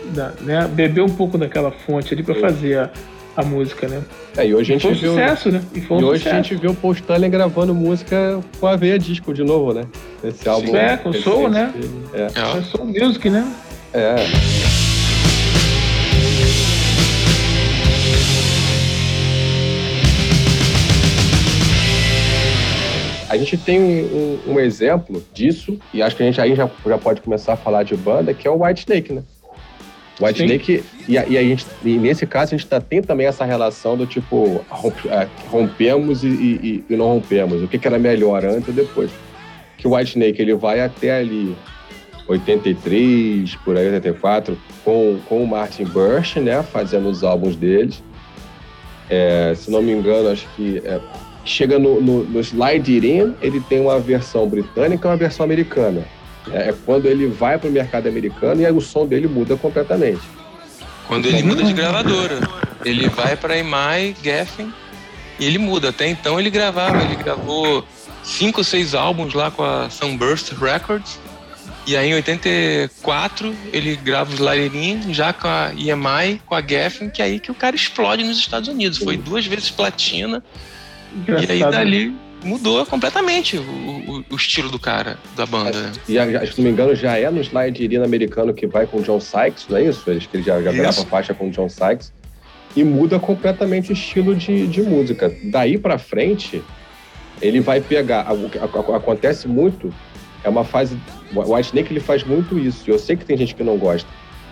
[0.42, 0.68] né?
[0.72, 2.90] Bebeu um pouco daquela fonte ali para fazer a,
[3.36, 4.02] a música, né?
[4.38, 5.62] É, e hoje a gente foi um viu, sucesso, né?
[5.74, 6.36] E, um e hoje sucesso.
[6.36, 9.84] a gente viu o Paul Stanley gravando música com a veia disco de novo, né?
[10.24, 10.76] Esse álbum.
[10.76, 11.74] É, com soul, né?
[12.14, 12.26] É.
[12.26, 12.62] é.
[12.64, 13.46] Soul music, né?
[13.94, 14.16] É.
[23.30, 26.70] A gente tem um, um, um, exemplo disso, e acho que a gente aí já,
[26.86, 29.24] já pode começar a falar de banda, que é o White Snake, né?
[30.20, 30.44] White.
[30.44, 33.96] Snake, e, e, a gente, e nesse caso a gente tá, tem também essa relação
[33.96, 34.66] do tipo,
[35.10, 37.64] é, rompemos e, e, e, não rompemos.
[37.64, 39.12] O que, que era melhor antes ou depois?
[39.78, 41.56] Que o White Snake ele vai até ali
[42.28, 46.64] 83, por aí, 84, com, com o Martin Birch, né?
[46.64, 48.04] Fazendo os álbuns deles.
[49.10, 51.00] É, se não me engano, acho que é,
[51.50, 55.44] chega no, no, no Slide It In, ele tem uma versão britânica e uma versão
[55.44, 56.06] americana.
[56.52, 59.56] É, é quando ele vai para o mercado americano e aí o som dele muda
[59.58, 60.22] completamente.
[61.08, 62.40] Quando ele muda de gravadora.
[62.86, 64.72] Ele vai para EMI, Geffen
[65.40, 65.90] e ele muda.
[65.90, 67.84] Até então ele gravava, ele gravou
[68.24, 71.20] cinco seis álbuns lá com a Sunburst Records
[71.88, 77.10] E aí em 84 ele grava o Sliding já com a EMI, com a Geffen,
[77.10, 79.00] que é aí que o cara explode nos Estados Unidos.
[79.00, 80.44] Foi duas vezes platina.
[81.16, 81.50] Engraçado.
[81.50, 85.82] E aí dali mudou completamente o, o, o, estilo do cara, da banda.
[85.82, 85.92] Né?
[86.08, 89.20] E se não me engano, já é no slide americano que vai com o John
[89.20, 90.10] Sykes, não é isso?
[90.10, 92.14] Eles que ele já, já grava faixa com o John Sykes.
[92.76, 95.36] E muda completamente o estilo de, de música.
[95.46, 96.64] Daí para frente,
[97.42, 98.28] ele vai pegar.
[98.96, 99.94] Acontece muito,
[100.44, 100.98] é uma fase.
[101.34, 102.84] O White Snake ele faz muito isso.
[102.90, 104.08] Eu sei que tem gente que não gosta.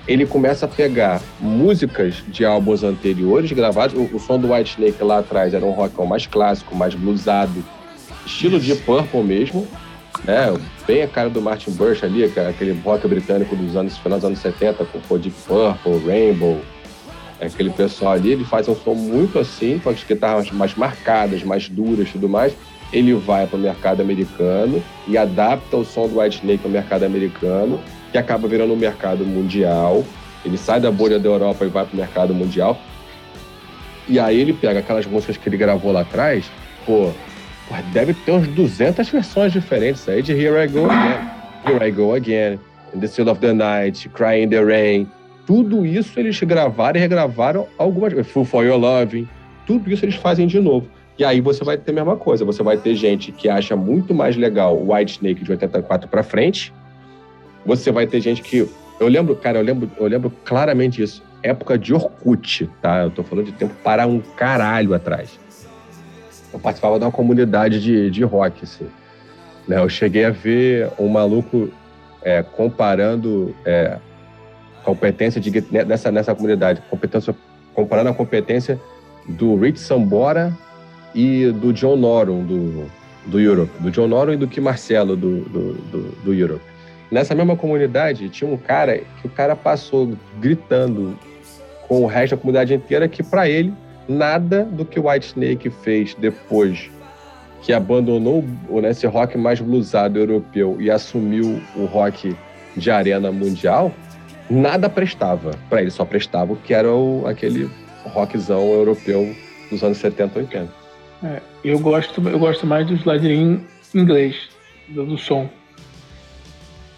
[0.08, 3.96] Ele começa a pegar músicas de álbuns anteriores gravados.
[3.96, 7.64] O, o som do White Snake lá atrás era um rock mais clássico, mais bluesado,
[8.26, 9.68] estilo de Purple mesmo,
[10.24, 10.54] né?
[10.86, 14.40] Bem a cara do Martin Birch ali, aquele rock britânico dos anos final dos anos
[14.40, 16.62] 70, com Deep Purple, Rainbow,
[17.42, 21.68] aquele pessoal ali, ele faz um som muito assim, com as guitarras mais marcadas, mais
[21.68, 22.56] duras e tudo mais
[22.92, 26.72] ele vai para o mercado americano e adapta o som do White Snake para o
[26.72, 27.80] mercado americano,
[28.12, 30.04] que acaba virando um mercado mundial.
[30.46, 32.80] Ele sai da bolha da Europa e vai para o mercado mundial.
[34.08, 36.50] E aí ele pega aquelas músicas que ele gravou lá atrás,
[36.86, 37.12] pô,
[37.92, 41.28] deve ter uns 200 versões diferentes aí de Here I Go Again,
[41.66, 42.60] Here I Go Again,
[42.94, 45.08] In the Still of the Night, Cry in the Rain.
[45.46, 48.32] Tudo isso eles gravaram e regravaram algumas vezes.
[48.32, 49.28] Full for Your Loving.
[49.66, 50.88] Tudo isso eles fazem de novo.
[51.18, 52.46] E aí você vai ter a mesma coisa.
[52.46, 56.74] Você vai ter gente que acha muito mais legal White Snake de 84 para frente.
[57.68, 58.68] Você vai ter gente que.
[59.00, 61.22] Eu lembro, cara, eu lembro, eu lembro claramente isso.
[61.44, 63.04] Época de Orkut, tá?
[63.04, 65.38] Eu tô falando de tempo para um caralho atrás.
[66.52, 68.88] Eu participava de uma comunidade de, de rock, assim.
[69.68, 69.78] Né?
[69.78, 71.70] Eu cheguei a ver um maluco
[72.24, 73.98] é, comparando é,
[74.84, 77.36] competência de, nessa, nessa comunidade, competência,
[77.74, 78.80] comparando a competência
[79.28, 80.58] do Rich Sambora
[81.14, 82.90] e do John Norum, do,
[83.26, 83.72] do Europe.
[83.80, 86.77] Do John Norum e do Kim Marcelo, do, do, do, do Europe.
[87.12, 91.18] Nessa mesma comunidade, tinha um cara que o cara passou gritando
[91.88, 93.74] com o resto da comunidade inteira que, para ele,
[94.08, 96.90] nada do que o White Snake fez depois
[97.62, 102.36] que abandonou né, esse rock mais bluesado europeu e assumiu o rock
[102.76, 103.92] de arena mundial,
[104.50, 105.52] nada prestava.
[105.70, 107.70] Para ele só prestava o que era o, aquele
[108.06, 109.36] rockzão europeu
[109.70, 110.74] dos anos 70, 80.
[111.24, 114.50] É, eu gosto, eu gosto mais do slide em inglês,
[114.90, 115.50] do, do, som.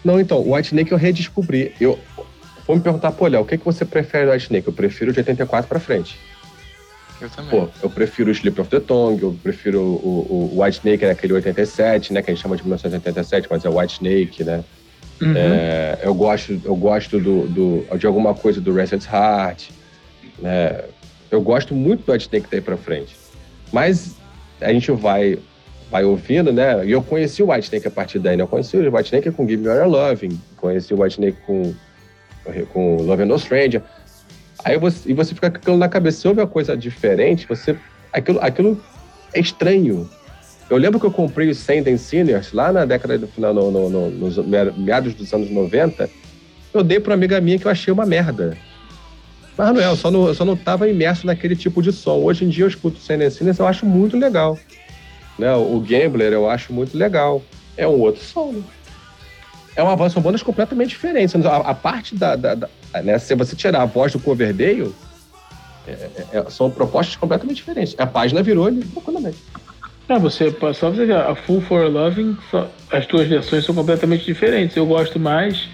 [0.04, 1.74] Não, então, o White Snake eu redescobri.
[1.80, 1.98] Eu,
[2.66, 4.66] vou me perguntar, pô, Léo, o que, que você prefere do White Snake?
[4.66, 6.18] Eu prefiro de 84 pra frente.
[7.20, 7.50] Eu também.
[7.50, 11.10] Pô, eu prefiro o Sleep of the Tongue, eu prefiro o, o, White Snake, é
[11.10, 12.22] aquele 87, né?
[12.22, 14.64] Que a gente chama de 1987, mas é o White Snake, né?
[15.20, 15.34] Uhum.
[15.36, 19.68] É, eu gosto, eu gosto do, do, de alguma coisa do Rested Heart,
[20.38, 20.82] né?
[21.30, 23.14] Eu gosto muito do White Snake daí pra frente.
[23.70, 24.16] Mas
[24.60, 25.38] a gente vai
[25.90, 26.86] vai ouvindo, né?
[26.86, 28.42] E eu conheci o White Snake a partir daí, né?
[28.42, 31.74] Eu conheci o White Snake com Give Me Your Loving, conheci o White Snake com,
[32.72, 33.82] com Love and No Stranger.
[34.64, 36.20] Aí você, e você fica com aquilo na cabeça.
[36.20, 37.76] Se houve uma coisa diferente, você.
[38.12, 38.80] Aquilo, aquilo
[39.34, 40.08] é estranho.
[40.68, 43.90] Eu lembro que eu comprei o Saint Sinners lá na década do final, no, no,
[43.90, 44.36] no, nos
[44.76, 46.08] meados dos anos 90.
[46.72, 48.56] Eu dei para uma amiga minha que eu achei uma merda.
[49.58, 52.18] Mas não é, eu só não, eu só não tava imerso naquele tipo de som.
[52.18, 54.56] Hoje em dia eu escuto o Sinners, eu acho muito legal.
[55.40, 55.54] Né?
[55.54, 57.42] O Gambler eu acho muito legal.
[57.76, 58.22] É um outro
[58.52, 58.62] né?
[59.74, 61.34] É uma são bandas completamente diferentes.
[61.46, 62.68] A, a parte da, da, da,
[63.02, 64.92] né, se você tirar a voz do Coverdale,
[65.86, 67.94] é, é, é, são propostas completamente diferentes.
[67.98, 69.38] A página virou ali completamente.
[70.08, 74.24] É, você só você ver, a Full for Loving, só, as duas versões são completamente
[74.24, 74.76] diferentes.
[74.76, 75.68] Eu gosto mais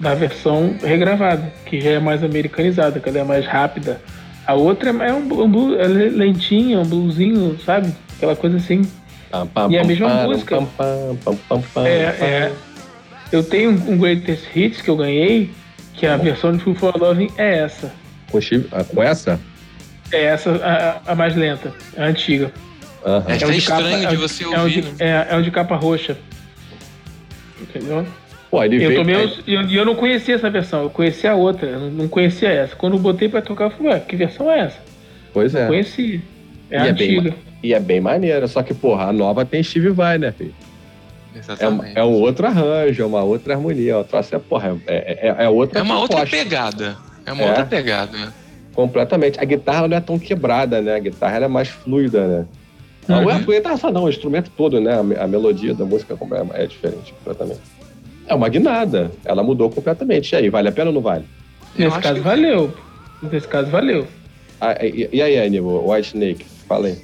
[0.00, 4.00] da versão regravada, que já é mais americanizada, que ela é mais rápida.
[4.46, 7.92] A outra é um, um blues, é lentinha, um bluesinho, sabe?
[8.16, 8.82] Aquela coisa assim.
[9.70, 10.56] E é a mesma música.
[11.84, 12.52] é, é.
[13.32, 15.50] Eu tenho um Greatest Hits que eu ganhei,
[15.94, 17.92] que a versão de Full for Loving é essa.
[18.30, 18.38] Com,
[18.72, 19.40] ah, com essa?
[20.12, 22.52] É essa, a, a mais lenta, a antiga.
[23.04, 23.22] Uhum.
[23.26, 24.84] É, é, estranho capa, de você é, ouvir.
[24.98, 26.16] É, é, é o de capa roxa.
[27.60, 28.06] Entendeu?
[28.50, 29.42] Pô, ele eu, tomei, aí...
[29.46, 32.76] eu, eu não conhecia essa versão, eu conhecia a outra, eu não conhecia essa.
[32.76, 34.78] Quando eu botei pra tocar, eu falei, ué, que versão é essa?
[35.32, 35.64] Pois é.
[35.64, 36.22] Eu conheci.
[36.70, 37.20] É e antiga.
[37.20, 37.34] É bem,
[37.66, 40.54] e é bem maneira, só que, porra, a nova tem Steve Vai, né, filho?
[41.34, 41.96] Exatamente.
[41.96, 43.98] É, é um outro arranjo, é uma outra harmonia.
[43.98, 46.96] Outra, é, porra, é, é, é outra É uma outra pegada.
[47.26, 48.32] É uma é, outra pegada, né?
[48.72, 49.40] Completamente.
[49.40, 50.94] A guitarra não é tão quebrada, né?
[50.94, 52.46] A guitarra é mais fluida, né?
[53.08, 53.28] Uhum.
[53.28, 54.94] A guitarra só não, o instrumento todo, né?
[54.94, 57.60] A, a melodia da música é, é diferente, completamente.
[58.26, 59.10] É uma guinada.
[59.24, 60.32] Ela mudou completamente.
[60.32, 61.24] E aí, vale a pena ou não vale?
[61.76, 62.20] Nesse caso, que...
[62.20, 62.74] valeu.
[63.22, 64.06] Nesse caso, valeu.
[64.60, 66.46] Ah, e, e, aí, Aníbal, White Snake?
[66.66, 66.98] Fala aí.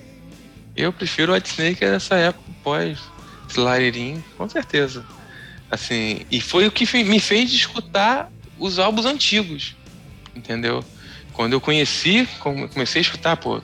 [0.77, 2.99] Eu prefiro White Snake nessa época, pós
[3.49, 5.05] Sliderin, com certeza.
[5.71, 9.75] Assim, e foi o que me fez escutar os álbuns antigos,
[10.35, 10.85] entendeu?
[11.33, 13.63] Quando eu conheci, comecei a escutar, pô,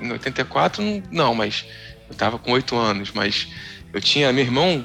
[0.00, 1.64] em 84, não, mas
[2.08, 3.46] eu tava com oito anos, mas
[3.92, 4.84] eu tinha, meu irmão,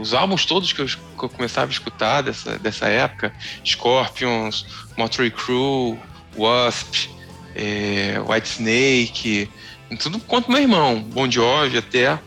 [0.00, 3.32] os álbuns todos que eu, que eu começava a escutar dessa, dessa época,
[3.64, 5.98] Scorpions, Motley Crue,
[6.36, 7.08] Wasp,
[7.54, 9.50] é, White Snake,
[9.94, 12.18] tudo quanto meu irmão, Bon Jovi até.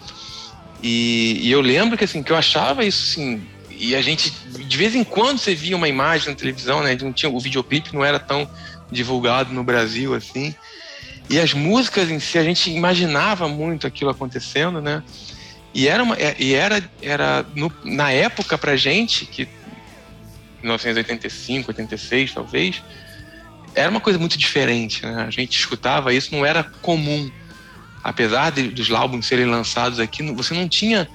[0.81, 4.77] E, e, eu lembro que assim, que eu achava isso assim, e a gente, de
[4.77, 6.97] vez em quando você via uma imagem na televisão, né?
[7.01, 8.49] Não tinha, o videoclipe não era tão
[8.91, 10.53] divulgado no Brasil assim.
[11.29, 15.03] E as músicas em si, a gente imaginava muito aquilo acontecendo, né?
[15.73, 19.47] E era, uma, e era, era no, na época pra gente, que
[20.61, 22.83] 1985, 86 talvez,
[23.75, 25.25] era uma coisa muito diferente, né?
[25.27, 27.31] A gente escutava isso, não era comum.
[28.03, 31.07] Apesar de, dos álbuns serem lançados aqui, você não tinha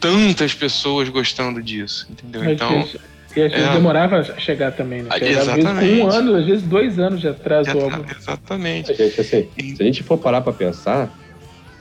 [0.00, 2.42] tantas pessoas gostando disso, entendeu?
[2.42, 2.88] Mas então.
[3.36, 5.10] E às vezes é, demorava a chegar também, né?
[5.20, 5.66] Exatamente.
[5.66, 8.04] Às vezes um ano, às vezes dois anos de atraso do álbum.
[8.18, 8.94] Exatamente.
[8.94, 11.10] Gente, assim, se a gente for parar pra pensar,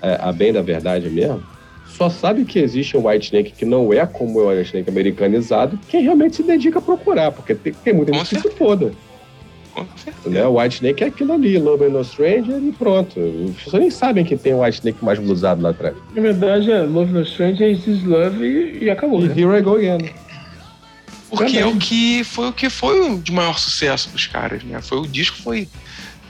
[0.01, 1.41] é, a bem da verdade mesmo,
[1.87, 5.79] só sabe que existe um White Snake que não é como o White Snake americanizado
[5.87, 8.91] quem realmente se dedica a procurar, porque tem, tem muita gente que se foda.
[10.25, 10.45] Né?
[10.45, 13.19] O White Snake é aquilo ali, Love No Stranger e pronto.
[13.49, 15.95] As pessoas nem sabem que tem o White Snake mais blusado lá atrás.
[16.13, 19.23] Na verdade, é Love No Stranger, Is This Love e, e acabou.
[19.23, 19.33] E né?
[19.37, 20.09] Here I Go Again.
[21.29, 24.81] Porque é o que foi o que foi o de maior sucesso dos caras, né?
[24.81, 25.67] Foi o disco foi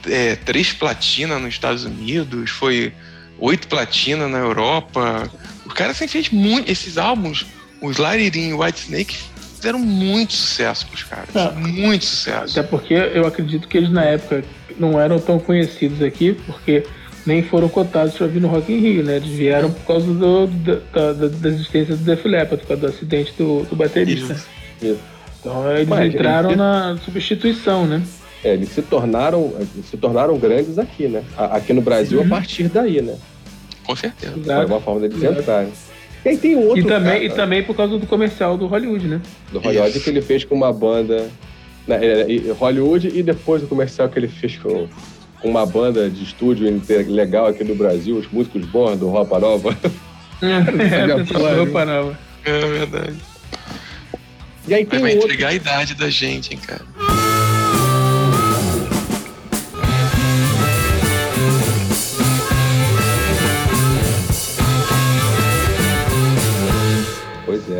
[0.06, 2.92] é, três platina nos Estados Unidos, foi
[3.38, 5.30] oito platina na Europa.
[5.64, 7.46] O cara sempre fez muito esses álbuns,
[7.80, 9.16] os Laririn e White Snake
[9.66, 11.34] fizeram muito sucesso pros caras.
[11.34, 12.58] Ah, muito sucesso.
[12.58, 14.44] Até porque eu acredito que eles na época
[14.78, 16.84] não eram tão conhecidos aqui, porque
[17.26, 19.16] nem foram cotados para vir no Rock in Rio, né?
[19.16, 22.86] Eles vieram por causa do, da, da, da, existência do Def Leppard, por causa do
[22.86, 24.34] acidente do, do baterista.
[24.34, 24.46] Isso.
[24.80, 25.00] Isso.
[25.40, 26.58] Então eles Mas, entraram eles...
[26.58, 28.02] na substituição, né?
[28.44, 29.52] É, eles se tornaram,
[29.90, 31.24] se tornaram grandes aqui, né?
[31.36, 32.26] Aqui no Brasil, uhum.
[32.26, 33.16] a partir daí, né?
[33.84, 34.34] Com certeza.
[34.44, 35.72] Foi uma forma deles entrarem.
[36.26, 36.80] E aí tem outro.
[36.80, 39.20] E também, cara, e também por causa do comercial do Hollywood, né?
[39.52, 40.00] Do Hollywood Isso.
[40.00, 41.30] que ele fez com uma banda.
[41.86, 42.00] Né,
[42.58, 44.88] Hollywood e depois do comercial que ele fez com,
[45.40, 49.76] com uma banda de estúdio legal aqui no Brasil, os músicos bons do Roupa Nova.
[50.42, 51.06] É, é
[51.56, 52.18] Roupa Nova.
[52.44, 53.16] É verdade.
[54.68, 55.28] E aí tem Mas vai outro...
[55.28, 56.84] entregar a idade da gente, hein, cara.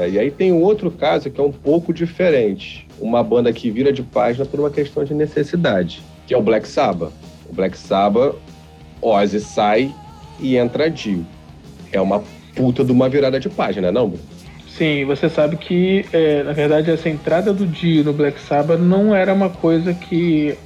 [0.09, 2.87] E aí tem um outro caso que é um pouco diferente.
[3.01, 6.67] Uma banda que vira de página por uma questão de necessidade, que é o Black
[6.67, 7.13] Sabbath.
[7.49, 8.37] O Black Sabbath,
[9.01, 9.95] Ozzy sai
[10.41, 11.25] e entra Dio.
[11.93, 12.23] É uma
[12.55, 14.15] puta de uma virada de página, não?
[14.69, 19.15] Sim, você sabe que, é, na verdade, essa entrada do Dio no Black Sabbath não
[19.15, 20.57] era uma coisa que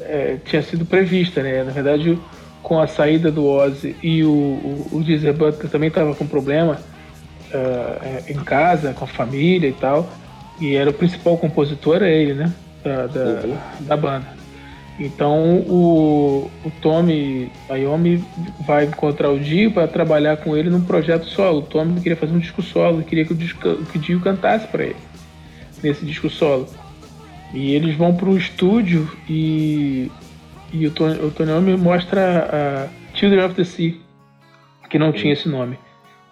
[0.00, 1.62] é, tinha sido prevista, né?
[1.62, 2.18] Na verdade,
[2.62, 6.78] com a saída do Ozzy e o, o, o Geezer Butler também estava com problema,
[7.54, 10.08] uh, em casa, com a família e tal.
[10.60, 12.52] E era o principal compositor, é ele, né?
[12.82, 13.56] Da, da, uhum.
[13.80, 14.44] da banda.
[14.98, 18.22] Então o, o Tommy Iommi
[18.64, 21.58] vai encontrar o Dio para trabalhar com ele num projeto solo.
[21.58, 24.68] O Tommy queria fazer um disco solo, queria que o, disco, que o Dio cantasse
[24.68, 24.96] para ele
[25.82, 26.68] nesse disco solo.
[27.52, 30.10] E eles vão para o estúdio e,
[30.72, 33.94] e o Tony, o Tony Iommi mostra a Children of the Sea,
[34.88, 35.76] que não tinha esse nome.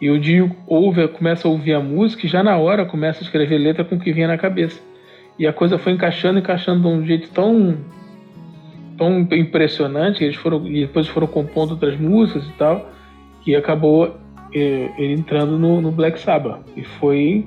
[0.03, 3.23] E o Dio ouve, começa a ouvir a música e já na hora começa a
[3.23, 4.81] escrever letra com o que vinha na cabeça.
[5.38, 7.79] E a coisa foi encaixando, encaixando de um jeito tão
[8.99, 12.91] tão impressionante, eles foram e depois foram compondo outras músicas e tal,
[13.43, 14.17] que acabou
[14.53, 16.62] eh, ele entrando no, no, Black Sabbath.
[16.77, 17.47] E foi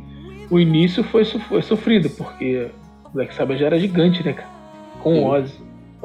[0.49, 2.69] o início foi, foi sofrido, porque
[3.03, 4.49] o Black Sabbath já era gigante, né, cara?
[5.03, 5.59] Com o Ozzy.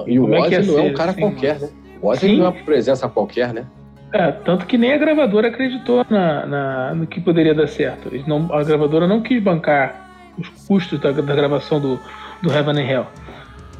[0.04, 1.68] E o é Ozzy é não é um cara assim, qualquer, né?
[2.02, 3.66] O Ozzy não é uma presença qualquer, né?
[4.12, 8.10] É, tanto que nem a gravadora acreditou na, na, no que poderia dar certo.
[8.26, 12.00] Não, a gravadora não quis bancar os custos da, da gravação do,
[12.42, 13.06] do Heaven and Hell,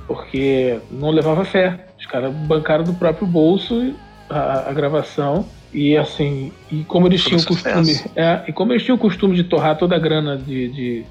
[0.07, 1.87] porque não levava fé.
[1.99, 3.95] Os caras bancaram do próprio bolso
[4.29, 8.83] a, a gravação e assim, e como eles tinham o costume, é, e como eles
[8.83, 11.05] tinham o costume de torrar toda a grana de, de,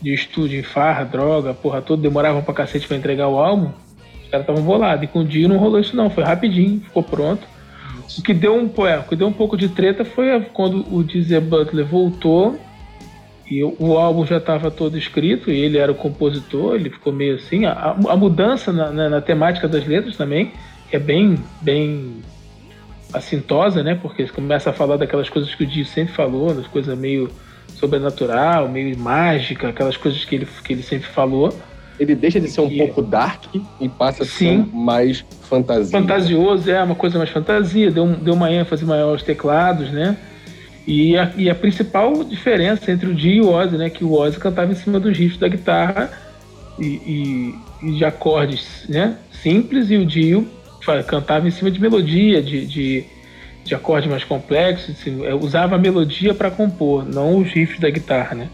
[0.00, 3.70] de estúdio em farra, droga, porra toda, demoravam pra cacete pra entregar o álbum,
[4.22, 5.04] os caras estavam volados.
[5.04, 7.46] E com o Dio não rolou isso não, foi rapidinho, ficou pronto.
[8.18, 11.38] O que deu um, é, que deu um pouco de treta foi quando o Dizzy
[11.38, 12.58] Butler voltou
[13.50, 17.36] e o álbum já estava todo escrito e ele era o compositor, ele ficou meio
[17.36, 17.66] assim.
[17.66, 20.52] A, a mudança na, na, na, temática das letras também
[20.92, 22.22] é bem, bem
[23.12, 23.98] assintosa, né?
[24.00, 27.28] Porque ele começa a falar daquelas coisas que o Dizzy sempre falou, das coisas meio
[27.74, 31.52] sobrenatural, meio mágica, aquelas coisas que ele, que ele sempre falou.
[32.00, 33.44] Ele deixa de ser um pouco dark
[33.78, 36.00] e passa a ser mais fantasia.
[36.00, 40.16] Fantasioso, é uma coisa mais fantasia, deu, deu uma ênfase maior aos teclados, né?
[40.86, 43.90] E a, e a principal diferença entre o Dio e o Ozzy, né?
[43.90, 46.10] Que o Ozzy cantava em cima dos riffs da guitarra
[46.78, 50.48] e, e, e de acordes né, simples, e o Dio
[51.06, 53.04] cantava em cima de melodia, de, de,
[53.62, 57.90] de acordes mais complexos, assim, é, usava a melodia para compor, não os riffs da
[57.90, 58.48] guitarra, né?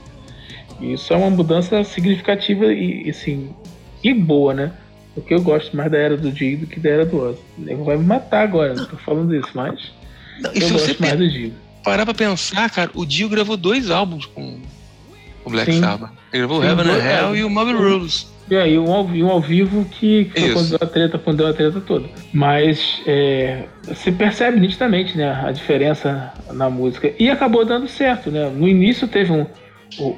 [0.81, 3.55] Isso é uma mudança significativa e, assim,
[4.03, 4.73] e boa, né?
[5.15, 7.41] Porque eu gosto mais da era do Dio do que da era do Ozzy.
[7.67, 9.93] Ele vai me matar agora, não tô falando isso, mas
[10.41, 11.53] não, eu gosto mais do Dio.
[11.83, 14.61] Parar pra pensar, cara, o Dio gravou dois álbuns com
[15.45, 15.81] o Black Sim.
[15.81, 16.11] Sabbath.
[16.33, 18.31] Ele gravou Sim, Heaven and Hell e o Mob Rules.
[18.49, 21.39] E aí, um ao, um ao vivo que, que foi quando deu a treta, quando
[21.39, 22.09] deu a treta toda.
[22.33, 27.13] Mas é, você percebe nitidamente né, a diferença na música.
[27.19, 28.49] E acabou dando certo, né?
[28.55, 29.47] No início teve um,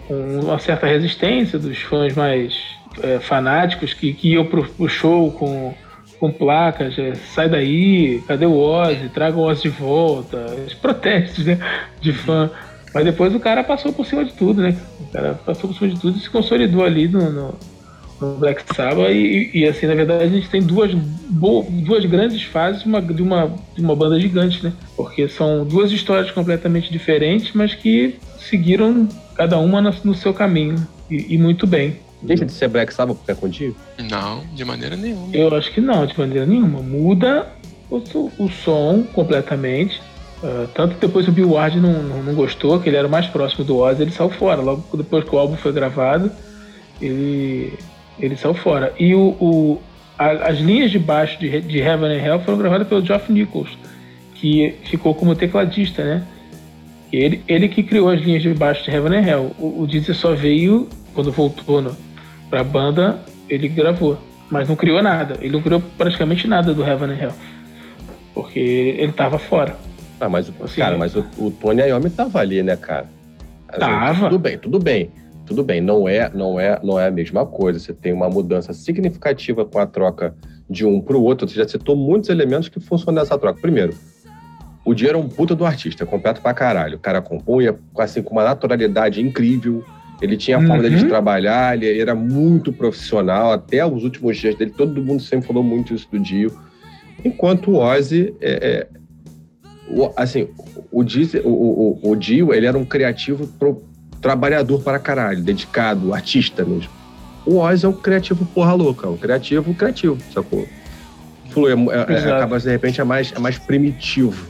[0.08, 2.54] uma certa resistência dos fãs mais
[3.02, 5.74] é, fanáticos que, que iam pro, pro show com,
[6.18, 11.46] com placas, é, sai daí, cadê o Ozzy, traga o Ozzy de volta, os protestos
[11.46, 11.58] né,
[12.00, 12.50] de fã.
[12.94, 14.74] Mas depois o cara passou por cima de tudo, né?
[15.00, 17.54] O cara passou por cima de tudo e se consolidou ali no, no,
[18.20, 19.10] no Black Sabbath.
[19.10, 23.22] E, e, assim, na verdade, a gente tem duas, duas grandes fases de uma, de,
[23.22, 24.72] uma, de uma banda gigante, né?
[24.96, 28.16] Porque são duas histórias completamente diferentes, mas que
[28.48, 30.86] seguiram cada uma no, no seu caminho.
[31.10, 31.96] E, e, muito bem.
[32.20, 33.76] Deixa de ser Black Sabbath porque é contigo?
[34.10, 35.34] Não, de maneira nenhuma.
[35.34, 36.82] Eu acho que não, de maneira nenhuma.
[36.82, 37.46] Muda
[37.90, 38.02] o,
[38.38, 40.00] o som completamente
[40.42, 43.10] Uh, tanto que depois o Bill Ward não, não, não, gostou, que ele era o
[43.10, 44.62] mais próximo do Ozzy, ele saiu fora.
[44.62, 46.30] Logo depois que o álbum foi gravado,
[47.02, 47.76] ele,
[48.20, 48.94] ele saiu fora.
[49.00, 49.82] E o, o
[50.16, 53.76] a, as linhas de baixo de, de Heaven and Hell foram gravadas pelo Geoff Nichols,
[54.36, 56.22] que ficou como tecladista, né?
[57.12, 59.56] Ele, ele que criou as linhas de baixo de Heaven and Hell.
[59.58, 61.96] O, o Dizzy só veio, quando voltou no,
[62.50, 64.18] pra banda, ele gravou.
[64.50, 65.36] Mas não criou nada.
[65.40, 67.32] Ele não criou praticamente nada do Heaven and Hell.
[68.34, 69.76] Porque ele estava fora.
[70.20, 73.06] Ah, mas, assim, cara, mas o, o Tony Iommi tava ali, né, cara?
[73.78, 74.28] tava.
[74.28, 75.10] tudo bem, tudo bem.
[75.46, 77.78] Tudo bem, não é, não é, não é a mesma coisa.
[77.78, 80.34] Você tem uma mudança significativa com a troca
[80.68, 81.48] de um para o outro.
[81.48, 83.58] Você já citou muitos elementos que funcionam nessa troca.
[83.58, 83.94] Primeiro,
[84.88, 86.96] o Dia era um puta do artista, completo pra caralho.
[86.96, 89.84] O cara compunha assim, com uma naturalidade incrível.
[90.20, 90.82] Ele tinha a forma uhum.
[90.82, 93.52] dele de trabalhar, ele era muito profissional.
[93.52, 96.58] Até os últimos dias dele, todo mundo sempre falou muito isso do Dio.
[97.22, 98.86] Enquanto o Ozzy é, é,
[99.90, 100.48] o, assim,
[100.90, 103.82] o, o, o, o Dio, ele era um criativo pro,
[104.22, 106.90] trabalhador para caralho, dedicado, artista mesmo.
[107.46, 110.66] O Oz é um criativo porra louca, um criativo criativo, sacou?
[111.56, 114.46] É, é, é acaba, de repente, é mais, é mais primitivo,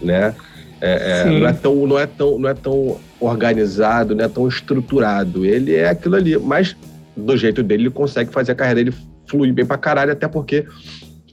[0.00, 0.34] né?
[0.80, 4.46] É, é, não, é tão, não, é tão, não é tão organizado, não é tão
[4.46, 5.44] estruturado.
[5.44, 6.76] Ele é aquilo ali, mas
[7.16, 8.96] do jeito dele, ele consegue fazer a carreira dele
[9.26, 10.66] fluir bem pra caralho, até porque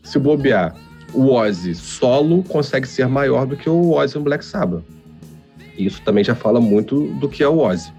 [0.04, 0.76] se bobear
[1.14, 4.84] o Ozzy solo consegue ser maior do que o Ozzy no Black Sabbath.
[5.78, 7.92] Isso também já fala muito do que é o Ozzy.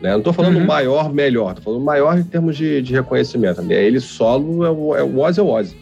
[0.00, 0.10] Né?
[0.10, 0.66] Não estou falando uhum.
[0.66, 3.62] maior, melhor, estou falando maior em termos de, de reconhecimento.
[3.62, 3.74] Né?
[3.74, 5.76] Ele solo é o, é o Ozzy é o Ozzy.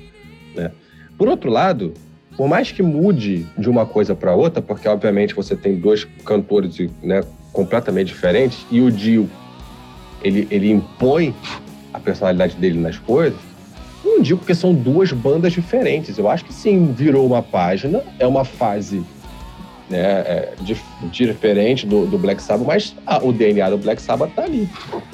[0.54, 0.70] Né?
[1.18, 1.92] Por outro lado,
[2.36, 6.76] por mais que mude de uma coisa para outra, porque obviamente você tem dois cantores
[7.02, 7.22] né,
[7.52, 9.28] completamente diferentes, e o Dio
[10.22, 11.34] ele, ele impõe
[11.92, 13.38] a personalidade dele nas coisas,
[14.04, 16.18] não digo porque são duas bandas diferentes.
[16.18, 19.02] Eu acho que sim, virou uma página, é uma fase
[19.88, 20.54] né, é,
[21.10, 24.68] diferente do, do, Black Sabbath, mas ah, o DNA do Black Sabbath tá ali.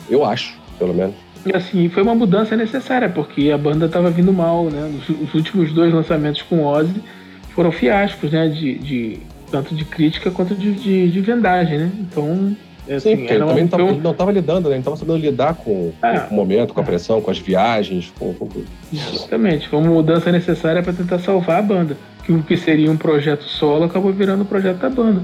[0.09, 1.15] Eu acho, pelo menos.
[1.47, 4.91] E assim, foi uma mudança necessária, porque a banda estava vindo mal, né?
[4.99, 7.03] Os, os, últimos dois lançamentos com Ozzy
[7.51, 8.49] foram fiascos, né?
[8.49, 9.19] De, de
[9.51, 11.93] tanto de crítica quanto de, de, de vendagem, né?
[12.01, 12.57] Então
[12.89, 14.77] é, Sim, assim, porque ele também não estava lidando, né?
[14.77, 16.21] Ele estava sabendo lidar com, é.
[16.21, 18.67] com, o momento, com a pressão, com as viagens, com, com tudo.
[18.93, 19.69] Exatamente.
[19.69, 21.97] Foi uma mudança necessária para tentar salvar a banda.
[22.25, 25.23] Que o que seria um projeto solo acabou virando um projeto da banda.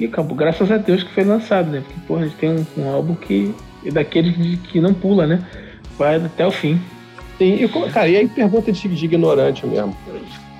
[0.00, 1.82] E acabou, graças a Deus que foi lançado, né?
[1.86, 5.42] Porque, porra, a gente tem um, um álbum que é daquele que não pula, né?
[5.98, 6.80] Vai até o fim.
[7.38, 9.96] Sim, e, cara, e aí pergunta de, de ignorante mesmo.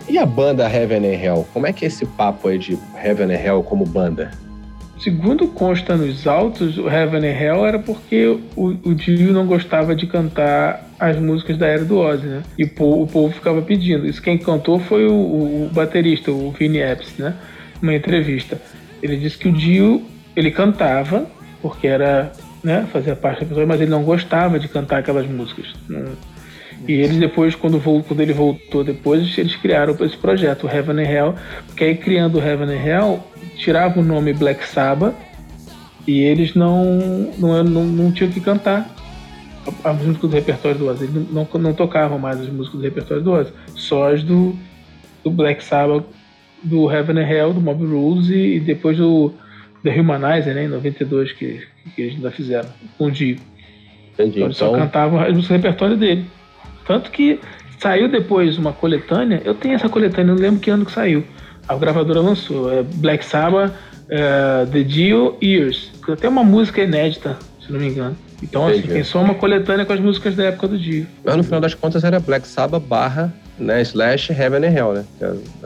[0.08, 1.46] E a banda Heaven and Hell?
[1.52, 4.32] Como é que é esse papo aí de Heaven and Hell como banda?
[4.98, 9.96] Segundo consta nos autos, o Heaven and Hell era porque o, o Dio não gostava
[9.96, 12.42] de cantar as músicas da era do Ozzy, né?
[12.56, 14.06] E o povo, o povo ficava pedindo.
[14.06, 17.34] Isso quem cantou foi o, o, baterista, o Vinny Epps, né?
[17.82, 18.60] Uma entrevista.
[19.02, 20.02] Ele disse que o Dio,
[20.36, 21.26] ele cantava,
[21.60, 22.30] porque era,
[22.62, 25.72] né, fazia parte da pessoa, mas ele não gostava de cantar aquelas músicas.
[26.86, 31.00] E eles depois, quando, voltou, quando ele voltou depois, eles criaram esse projeto, o Heaven
[31.00, 31.34] and Hell,
[31.66, 33.20] porque aí criando o Heaven and Hell,
[33.56, 35.14] tirava o nome Black Sabbath
[36.06, 38.90] E eles não, não, não, não tinham que cantar
[39.84, 41.04] as músicas do repertório do Ozzy.
[41.04, 44.56] Eles não, não, não tocavam mais as músicas do repertório do Ozzy, só as do,
[45.22, 46.04] do Black Sabbath,
[46.62, 49.32] do Heaven and Hell, do Mob Rules e, e depois do
[49.84, 51.60] The Humanizer, né, em 92, que,
[51.90, 52.68] que eles ainda fizeram,
[52.98, 53.36] com o Dio.
[54.14, 54.36] Entendi.
[54.36, 56.26] Então, eles só então- cantavam as músicas do repertório dele.
[56.86, 57.40] Tanto que
[57.78, 61.24] saiu depois uma coletânea, eu tenho essa coletânea, não lembro que ano que saiu.
[61.66, 63.72] A gravadora lançou, é Black Sabbath,
[64.08, 65.90] é, The Dio Years.
[66.08, 68.16] Até uma música inédita, se não me engano.
[68.42, 68.86] Então, assim, Entendi.
[68.88, 71.06] assim, tem só uma coletânea com as músicas da época do Dio.
[71.24, 75.04] Mas no final das contas era Black Sabbath barra, né, slash Heaven and Hell, né?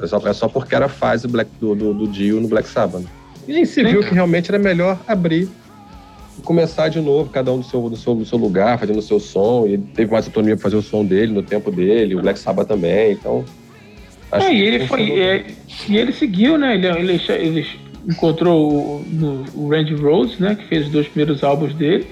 [0.02, 2.68] É só, é só porque era a fase Black, do, do, do Dio no Black
[2.68, 3.04] Sabbath.
[3.48, 5.48] E aí se viu que realmente era melhor abrir
[6.38, 9.02] e começar de novo, cada um do seu, do seu, do seu lugar, fazendo o
[9.02, 9.66] seu som.
[9.66, 12.68] E teve mais autonomia para fazer o som dele no tempo dele, o Black Sabbath
[12.68, 13.44] também, então...
[14.30, 15.20] Acho é, e ele foi...
[15.20, 15.46] É,
[15.88, 16.74] e ele seguiu, né?
[16.74, 17.66] Ele, ele, ele
[18.08, 20.54] encontrou o, no, o Randy Rhodes, né?
[20.56, 22.06] Que fez os dois primeiros álbuns dele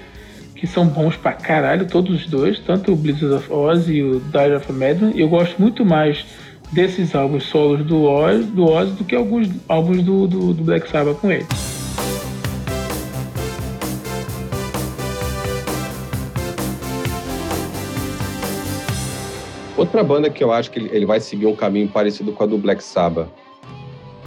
[0.65, 4.19] que são bons pra caralho, todos os dois, tanto o Blizzard of Oz e o
[4.21, 5.13] Dire of Madman.
[5.15, 6.25] Eu gosto muito mais
[6.73, 10.89] desses álbuns solos do Oz, do Oz do que alguns álbuns do, do, do Black
[10.89, 11.45] Sabbath com ele.
[19.77, 22.57] Outra banda que eu acho que ele vai seguir um caminho parecido com a do
[22.57, 23.29] Black Sabbath,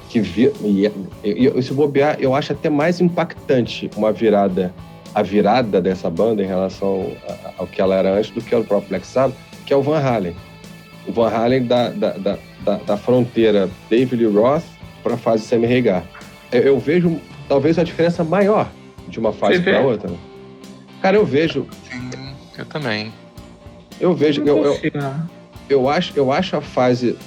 [0.09, 0.85] que vi, e,
[1.23, 4.73] e, e se bobear, eu acho até mais impactante uma virada
[5.15, 7.11] a virada dessa banda em relação
[7.57, 9.35] ao que ela era antes do que o próprio Black Sabbath,
[9.65, 10.35] que é o Van Halen.
[11.07, 14.63] O Van Halen da, da, da, da fronteira David Lee Roth
[15.01, 16.03] para a fase Sammy Hagar.
[16.51, 18.69] Eu, eu, vejo talvez a diferença maior
[19.07, 20.11] de uma fase para outra.
[21.01, 21.65] Cara, eu vejo.
[21.89, 23.11] Sim, eu também.
[23.99, 24.43] Eu vejo.
[24.43, 24.91] Eu, eu, eu,
[25.89, 27.18] acho, eu acho a fase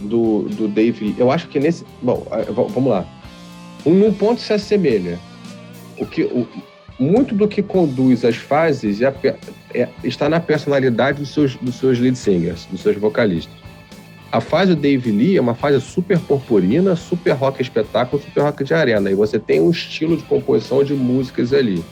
[0.00, 1.14] do, do Dave.
[1.18, 1.84] Eu acho que nesse.
[2.02, 2.26] Bom,
[2.74, 3.06] vamos lá.
[3.84, 5.18] Um ponto se assemelha.
[5.98, 6.46] O que, o,
[6.98, 9.14] muito do que conduz as fases é,
[9.74, 13.54] é, está na personalidade dos seus, dos seus lead singers, dos seus vocalistas.
[14.30, 18.62] A fase do Dave Lee é uma fase super purpurina, super rock espetáculo, super rock
[18.62, 19.10] de arena.
[19.10, 21.82] E você tem um estilo de composição de músicas ali.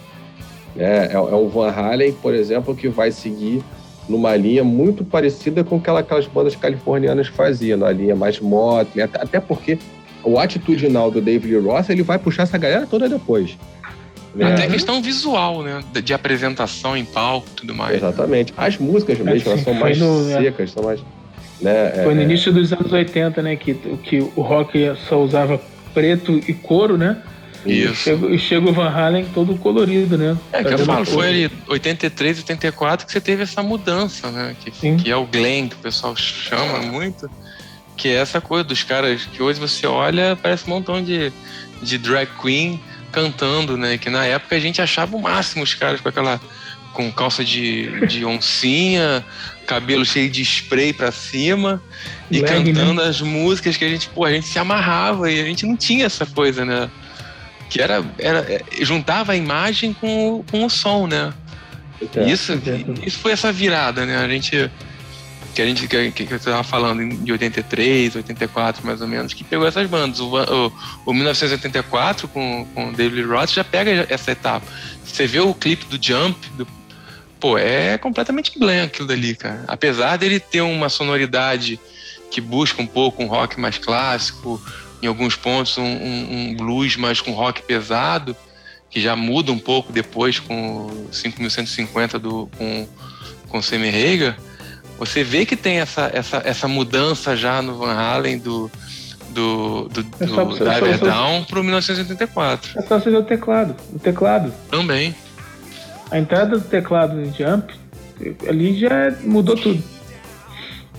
[0.76, 3.64] É, é, é o Van Halen, por exemplo, que vai seguir
[4.08, 9.20] numa linha muito parecida com aquela, aquelas bandas californianas faziam, na linha mais Motley, até,
[9.20, 9.78] até porque
[10.22, 13.56] o atitudinal do David Lee Roth ele vai puxar essa galera toda depois.
[14.34, 14.52] Né?
[14.52, 15.82] Até questão visual, né?
[16.04, 17.96] De apresentação em palco e tudo mais.
[17.96, 18.52] Exatamente.
[18.56, 20.42] As músicas mesmo, elas são mais no, é.
[20.42, 21.00] secas, são mais.
[21.60, 22.02] Né?
[22.04, 23.56] Foi no é, início dos anos 80, né?
[23.56, 25.58] Que, que o rock só usava
[25.94, 27.16] preto e couro, né?
[27.66, 27.92] Isso.
[27.92, 30.36] E chega, chega o Van Halen todo colorido, né?
[30.52, 34.56] É que eu falo, foi ali 83, 84 que você teve essa mudança, né?
[34.60, 37.30] Que, que é o glam, que o pessoal chama muito.
[37.96, 41.32] Que é essa coisa dos caras que hoje você olha, parece um montão de,
[41.82, 43.96] de drag queen cantando, né?
[43.96, 46.40] Que na época a gente achava o máximo os caras com aquela
[46.96, 49.22] com calça de, de oncinha,
[49.66, 51.82] cabelo cheio de spray pra cima
[52.30, 52.72] e Leg, né?
[52.72, 53.08] cantando né?
[53.08, 56.06] as músicas que a gente, pô, a gente se amarrava e a gente não tinha
[56.06, 56.90] essa coisa, né?
[57.68, 61.32] Que era, era é, juntava a imagem com, com o som, né?
[62.14, 63.06] É, isso, é.
[63.06, 64.16] isso foi essa virada, né?
[64.18, 64.70] A gente
[65.56, 69.42] que a gente que, que eu estava falando de 83, 84 mais ou menos, que
[69.42, 70.20] pegou essas bandas.
[70.20, 70.72] O, o,
[71.06, 74.66] o 1984 com, com o David Roth já pega essa etapa.
[75.02, 76.68] Você vê o clipe do Jump, do,
[77.40, 79.64] pô, é completamente blanco aquilo dali, cara.
[79.66, 81.80] Apesar dele ter uma sonoridade
[82.30, 84.60] que busca um pouco um rock mais clássico,
[85.02, 88.36] em alguns pontos um, um, um blues mais com rock pesado,
[88.90, 92.86] que já muda um pouco depois com 5150 do com
[93.48, 94.36] com Sammy Hagar
[94.98, 98.70] você vê que tem essa, essa, essa mudança já no Van Halen do,
[99.30, 102.78] do, do, é só, do Diver Down pro 1984.
[102.78, 103.76] É só você ver o teclado.
[103.94, 104.52] O teclado.
[104.70, 105.14] Também.
[106.10, 107.74] A entrada do teclado em Jump,
[108.48, 109.82] ali já mudou tudo.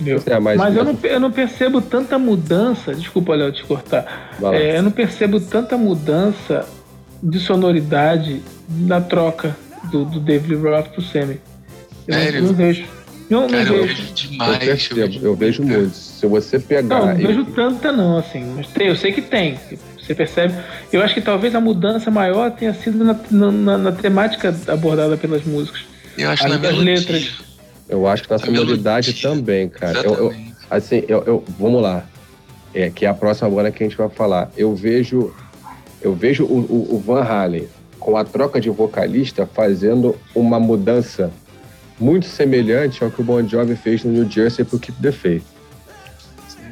[0.06, 2.94] É, mas, mas eu, não, eu não percebo tanta mudança.
[2.94, 4.38] Desculpa, Léo, te cortar.
[4.54, 6.68] É, eu não percebo tanta mudança
[7.22, 9.56] de sonoridade na troca
[9.92, 11.40] do, do David Roth pro Sammy.
[12.08, 12.42] Eu Sério?
[12.42, 12.86] não, não vejo.
[13.30, 14.54] Não, Cara, eu vejo demais.
[14.54, 15.94] Eu, percebo, eu vejo muito.
[15.96, 17.00] Se você pegar.
[17.00, 18.54] Não, não vejo tanta, não, assim.
[18.56, 19.60] Mas tem, eu sei que tem.
[20.00, 20.54] Você percebe?
[20.94, 25.44] Eu acho que talvez a mudança maior tenha sido na, na, na temática abordada pelas
[25.44, 25.82] músicas.
[26.18, 27.47] Eu acho que nas letras.
[27.90, 30.00] Eu acho que na sonoridade também, cara.
[30.00, 30.36] Eu, eu,
[30.70, 32.06] assim, eu, eu, vamos lá.
[32.74, 34.52] É, que é a próxima banda que a gente vai falar.
[34.56, 35.34] Eu vejo,
[36.02, 37.68] eu vejo o, o, o Van Halen
[37.98, 41.32] com a troca de vocalista fazendo uma mudança
[42.00, 45.12] muito semelhante ao que o Bon Jovi fez no New Jersey para o Keep the
[45.12, 45.44] Faith.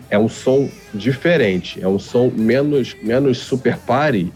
[0.10, 4.32] É um som diferente, é um som menos, menos super party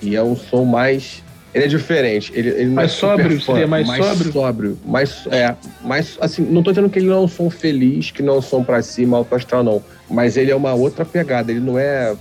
[0.00, 1.22] e é um som mais
[1.54, 2.32] Ele é diferente.
[2.34, 4.32] Ele, ele mais é sóbrio, fã, seria mais, mais sóbrio?
[4.32, 4.78] sóbrio.
[4.86, 8.22] Mais, é, mais, assim, não tô dizendo que ele não é um som feliz, que
[8.22, 9.82] não é um som pra cima, alto astral, não.
[10.08, 11.52] Mas ele é uma outra pegada.
[11.52, 12.14] Ele não é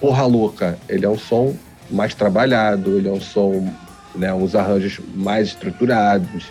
[0.00, 0.78] porra louca.
[0.88, 1.54] Ele é um som
[1.90, 3.68] mais trabalhado, ele é um som,
[4.14, 6.46] né, uns arranjos mais estruturados,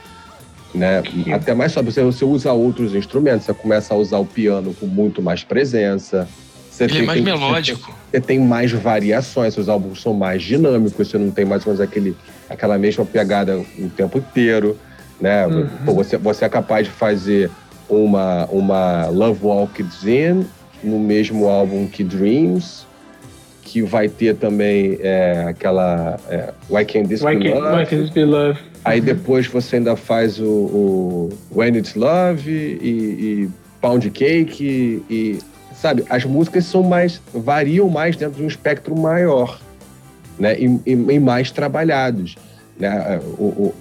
[0.73, 1.01] né?
[1.01, 1.31] Que...
[1.31, 1.93] Até mais sóbrio.
[1.93, 6.27] Você, você usa outros instrumentos, você começa a usar o piano com muito mais presença.
[6.75, 7.79] Você ele tem, é mais tem, melódico.
[7.79, 11.71] Você, você tem mais variações, os álbuns são mais dinâmicos, você não tem mais ou
[11.71, 12.17] menos aquele,
[12.49, 14.77] aquela mesma pegada o tempo inteiro.
[15.21, 15.47] Né?
[15.47, 15.67] Uhum.
[15.95, 17.49] Você, você é capaz de fazer
[17.87, 20.45] uma, uma Love Walked In
[20.83, 22.85] no mesmo álbum que Dreams,
[23.63, 27.77] que vai ter também é, aquela é, Why Can't This Why Be can, Love?
[27.77, 28.59] Why Can't This Be Love?
[28.83, 33.49] Aí depois você ainda faz o, o When It's Love e, e
[33.79, 34.63] Pound Cake
[35.09, 35.39] e, e
[35.85, 39.59] sabe, as músicas são mais variam mais dentro de um espectro maior,
[40.39, 42.35] né, e, e, e mais trabalhados,
[42.75, 43.75] né, o, o,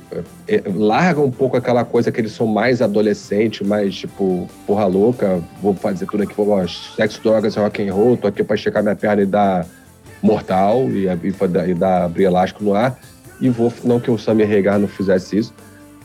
[0.46, 5.40] é, larga um pouco aquela coisa que eles são mais adolescente, mais tipo porra louca,
[5.62, 8.94] vou fazer tudo aqui, vou sexo, drogas, rock and roll, tô aqui para checar minha
[8.94, 9.66] perna e dar
[10.22, 12.98] mortal e, e, e dar abrir elástico no ar
[13.40, 15.54] e vou não que o Samir Regar não fizesse isso,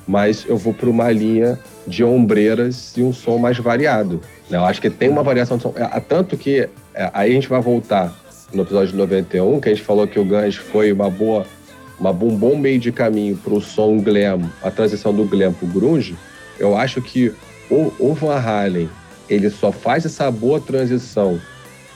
[0.08, 4.22] mas eu vou para uma linha de ombreiras e um som mais variado.
[4.50, 4.58] Né?
[4.58, 5.74] Eu acho que tem uma variação de som.
[5.76, 8.14] É, tanto que é, aí a gente vai voltar
[8.54, 11.46] no episódio de 91, que a gente falou que o Guns foi uma boa,
[12.00, 15.66] uma, um bom meio de caminho para o som glam, a transição do glam para
[15.66, 16.18] o grunge.
[16.58, 17.34] Eu acho que
[17.70, 18.90] o, o Van Halen
[19.30, 21.40] ele só faz essa boa transição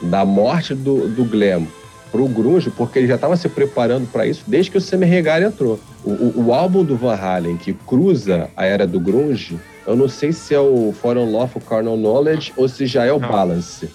[0.02, 1.68] da morte do, do glam
[2.14, 5.42] pro grunge porque ele já estava se preparando para isso desde que o Sammy Hagar
[5.42, 5.80] entrou.
[6.06, 10.08] O, o, o, álbum do Van Halen que cruza a era do grunge, eu não
[10.08, 13.28] sei se é o For Unlawful Carnal Knowledge ou se já é o não.
[13.28, 13.90] Balance.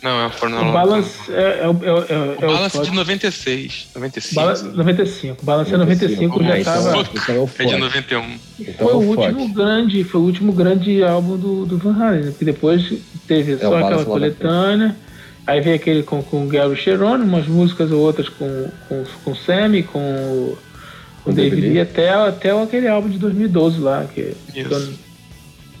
[0.00, 0.68] Não, é o For Unlawful.
[0.68, 3.88] O Balance é, é, é, o, é Balance de 96.
[3.96, 4.34] 95.
[4.34, 5.44] Balance, 95.
[5.44, 7.00] Balance 95, 95 já estava.
[7.00, 8.38] Então, então é, é de 91.
[8.60, 12.44] Então foi o último grande, foi o último grande álbum do, do Van Halen, porque
[12.44, 12.92] depois
[13.26, 14.94] teve só aquela coletânea.
[15.46, 19.30] Aí vem aquele com, com o Gary Cherone, umas músicas ou outras com, com, com
[19.30, 20.56] o Sammy, com,
[21.22, 24.64] com o David Lee, até, até aquele álbum de 2012 lá, que, que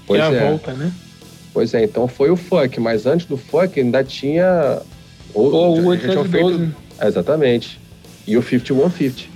[0.06, 0.48] pois é a é.
[0.50, 0.92] volta, né?
[1.54, 4.82] Pois é, então foi o funk, mas antes do funk ainda tinha.
[5.32, 6.28] O, o 812.
[6.28, 6.76] Feito...
[6.98, 7.80] É, exatamente.
[8.26, 9.28] E o 5150.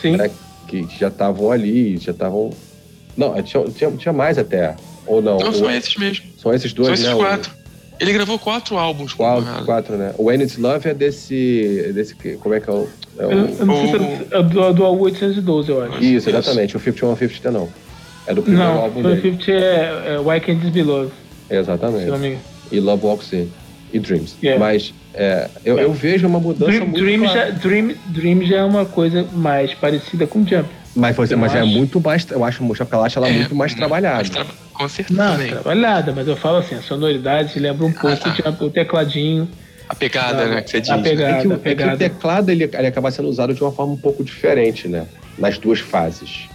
[0.00, 0.16] Sim.
[0.16, 0.30] Né,
[0.68, 2.50] que, que já estavam ali, já estavam.
[3.16, 4.76] Não, tinha, tinha, tinha, mais até.
[5.06, 5.38] Ou não?
[5.38, 6.26] Não, são esses mesmo.
[6.36, 7.14] São esses dois, são esses né?
[7.14, 7.57] quatro.
[8.00, 9.12] Ele gravou quatro álbuns.
[9.12, 10.14] Quatro, quatro, né?
[10.16, 12.14] O When It's Love é desse, desse.
[12.14, 12.88] Como é que é o.
[13.18, 13.32] É o...
[13.32, 16.04] Eu, eu não sei se é do, do 812, eu acho.
[16.04, 16.76] Isso, exatamente.
[16.76, 17.68] O 5150 não.
[18.26, 19.14] É do primeiro não, álbum dele.
[19.14, 21.10] Não, o 50 é, é Why Can't This Be Love.
[21.50, 22.38] Exatamente.
[22.70, 23.50] E Love Walks In.
[23.92, 24.36] E Dreams.
[24.42, 24.60] Yeah.
[24.62, 28.64] Mas é, eu, eu, vejo uma mudança Dream, muito Dream já, Dream, Dream já é
[28.64, 30.68] uma coisa mais parecida com Jump.
[30.98, 32.28] Mas, você, mas é muito mais.
[32.28, 34.28] Eu acho o Chocolate ela é, muito mais trabalhada.
[34.28, 34.44] Tra...
[34.72, 35.22] Com certeza.
[35.22, 35.50] Não, também.
[35.50, 38.64] trabalhada, mas eu falo assim, a sonoridade se lembra um pouco ah, tá.
[38.64, 39.48] o tecladinho.
[39.88, 40.90] A pegada, né, que você diz.
[40.90, 41.92] A pegada, é, que, a pegada.
[41.92, 44.88] É que o teclado ele, ele acaba sendo usado de uma forma um pouco diferente,
[44.88, 45.06] né?
[45.38, 46.48] Nas duas fases.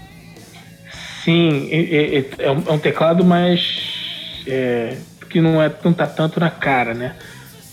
[1.23, 4.43] Sim, é, é, é um teclado mais.
[4.45, 4.97] É,
[5.29, 7.15] que não, é, não tá tanto na cara, né?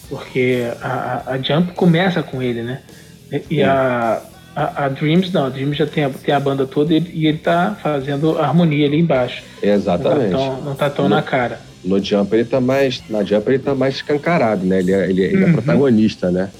[0.08, 2.80] Porque a, a Jump começa com ele, né?
[3.50, 4.22] E a,
[4.54, 7.26] a, a, Dreams não, a Dreams já tem a, tem a banda toda e, e
[7.26, 9.42] ele tá fazendo harmonia ali embaixo.
[9.62, 10.30] Exatamente.
[10.30, 11.60] Não tá tão, não tá tão no, na cara.
[11.84, 13.02] No Jump ele tá mais.
[13.08, 14.80] Na Jump ele tá mais escancarado, né?
[14.80, 15.50] Ele é, ele, ele uhum.
[15.50, 16.50] é protagonista, né?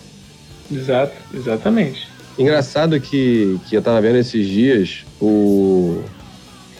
[0.70, 2.08] Exato, exatamente.
[2.38, 6.02] Engraçado que, que eu tava vendo esses dias o.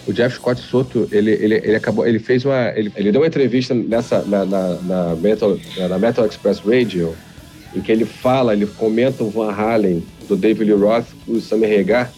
[0.07, 3.27] O Jeff Scott Soto, ele, ele, ele acabou, ele fez uma, ele, ele deu uma
[3.27, 7.15] entrevista nessa na, na, na, Metal, na Metal Express Radio,
[7.75, 11.67] em que ele fala, ele comenta o Van Halen do David Lee Roth, o Sammy
[11.75, 12.13] Hagar,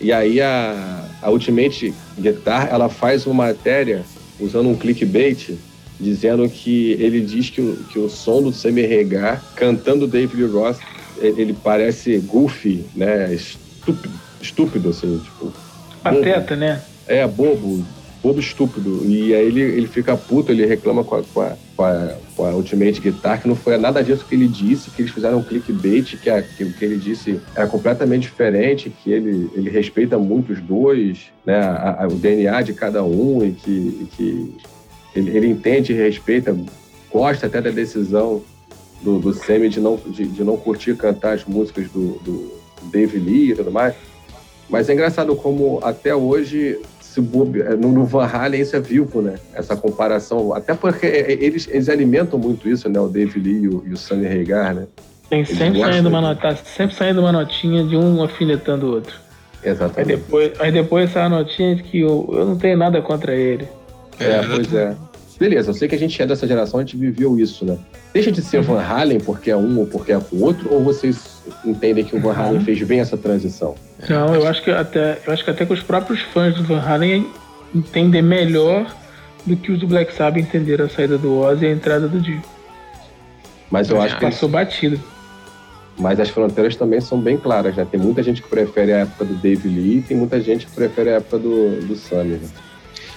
[0.00, 4.04] e aí a, a Ultimate Guitar, ela faz uma matéria
[4.40, 5.56] usando um clickbait,
[6.00, 10.50] dizendo que ele diz que o, que o som do Sammy Hagar cantando David Lee
[10.50, 10.78] Roth,
[11.20, 15.52] ele parece goofy, né, estúpido, estúpido assim, tipo...
[16.02, 16.82] Pateta, né?
[17.06, 17.84] É, bobo,
[18.22, 19.04] bobo estúpido.
[19.04, 22.46] E aí ele, ele fica puto, ele reclama com a, com, a, com, a, com
[22.46, 25.42] a Ultimate Guitar, que não foi nada disso que ele disse, que eles fizeram um
[25.42, 30.52] clickbait, que, que o que ele disse era completamente diferente, que ele, ele respeita muito
[30.52, 34.54] os dois, né, a, o DNA de cada um, e que, e que
[35.16, 36.56] ele, ele entende e respeita,
[37.10, 38.42] gosta até da decisão
[39.02, 39.32] do, do
[39.68, 42.52] de não, de, de não curtir cantar as músicas do, do
[42.84, 43.94] Dave Lee e tudo mais.
[44.68, 46.80] Mas é engraçado como até hoje
[47.12, 49.34] se é, no Van Halen isso é vivo, né?
[49.52, 50.54] Essa comparação.
[50.54, 52.98] Até porque eles, eles alimentam muito isso, né?
[52.98, 54.86] O Dave Lee e o, e o Sunny Hagar, né?
[55.28, 59.14] Tem sempre saindo, uma nota, sempre saindo uma notinha de um alfinetando o outro.
[59.62, 59.98] Exatamente.
[60.10, 63.68] Aí depois, aí depois essa notinha de que eu, eu não tenho nada contra ele.
[64.18, 64.96] É, pois é.
[65.38, 67.76] Beleza, eu sei que a gente é dessa geração, a gente viveu isso, né?
[68.12, 70.82] Deixa de ser Van Halen porque é um ou porque é com o outro, ou
[70.82, 71.31] vocês
[71.64, 73.74] entendem que o Van Halen fez bem essa transição?
[74.08, 76.80] Não, eu acho que até, eu acho que até que os próprios fãs do Van
[76.80, 77.26] Halen
[77.74, 78.86] entendem melhor
[79.44, 82.20] do que os do Black Sabbath entenderam a saída do Ozzy e a entrada do
[82.20, 82.42] Dio.
[83.70, 85.00] Mas eu acho que Passou batido.
[85.98, 87.86] Mas as fronteiras também são bem claras, né?
[87.90, 90.72] Tem muita gente que prefere a época do Dave Lee e tem muita gente que
[90.72, 92.36] prefere a época do, do Sammy.
[92.36, 92.48] Né?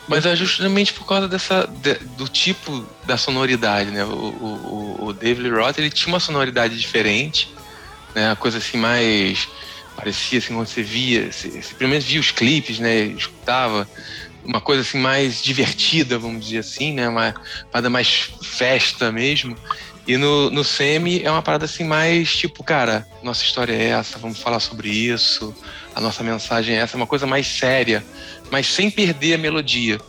[0.07, 4.03] Mas é justamente por causa dessa, de, do tipo da sonoridade, né?
[4.03, 7.53] O, o, o Dave Lee Roth, ele tinha uma sonoridade diferente,
[8.16, 8.32] né?
[8.32, 9.47] A coisa assim mais...
[9.95, 13.05] Parecia assim, quando você via, você, você via os clipes, né?
[13.05, 13.88] Escutava
[14.45, 17.07] uma coisa assim mais divertida, vamos dizer assim, né?
[17.07, 17.34] Uma
[17.72, 19.55] parada mais festa mesmo.
[20.07, 24.20] E no, no Semi é uma parada assim mais tipo, cara, nossa história é essa,
[24.20, 25.55] vamos falar sobre isso,
[25.95, 28.05] a nossa mensagem é essa, uma coisa mais séria,
[28.51, 29.99] mas sem perder a melodia.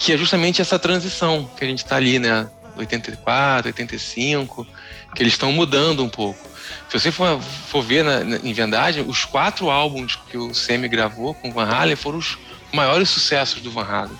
[0.00, 2.48] Que é justamente essa transição que a gente tá ali, né?
[2.76, 4.66] 84, 85,
[5.14, 6.47] que eles estão mudando um pouco.
[6.88, 10.88] Se você for, for ver na, na, em verdade, os quatro álbuns que o Semi
[10.88, 12.38] gravou com Van Halen foram os
[12.72, 14.16] maiores sucessos do Van Halen.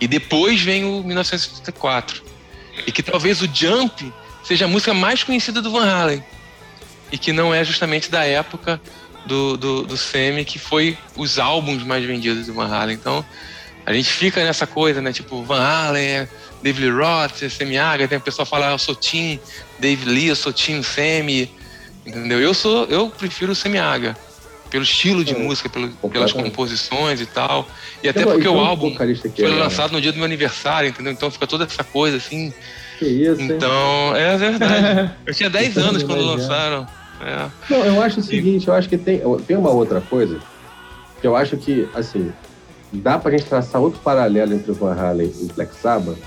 [0.00, 2.22] E depois vem o 1984.
[2.86, 6.24] E que talvez o Jump seja a música mais conhecida do Van Halen.
[7.12, 8.80] E que não é justamente da época
[9.24, 9.94] do, do, do
[10.44, 12.96] que foi os álbuns mais vendidos do Van Halen.
[12.96, 13.24] Então,
[13.86, 15.12] a gente fica nessa coisa, né?
[15.12, 16.28] Tipo, Van Halen,
[16.64, 19.38] Lee Roth, Semi Aga, tem o pessoal fala, ah, eu sou Tim
[19.78, 20.82] Dave Lee, eu sou Tim
[22.06, 22.40] entendeu?
[22.40, 24.16] Eu sou, eu prefiro o Semi Aga,
[24.70, 27.68] pelo estilo de é, música, pelo, pelas composições e tal.
[28.02, 31.12] E até porque o álbum foi é, lançado no dia do meu aniversário, entendeu?
[31.12, 32.52] Então fica toda essa coisa assim,
[32.98, 33.52] que isso, hein?
[33.52, 35.12] Então, é verdade.
[35.26, 36.86] Eu tinha 10 anos quando lançaram.
[37.20, 37.48] É.
[37.70, 40.40] Não, eu acho o seguinte, eu acho que tem, tem uma outra coisa
[41.20, 42.32] que eu acho que, assim,
[42.92, 46.18] dá pra gente traçar outro paralelo entre o Van Halen e o Black Sabbath,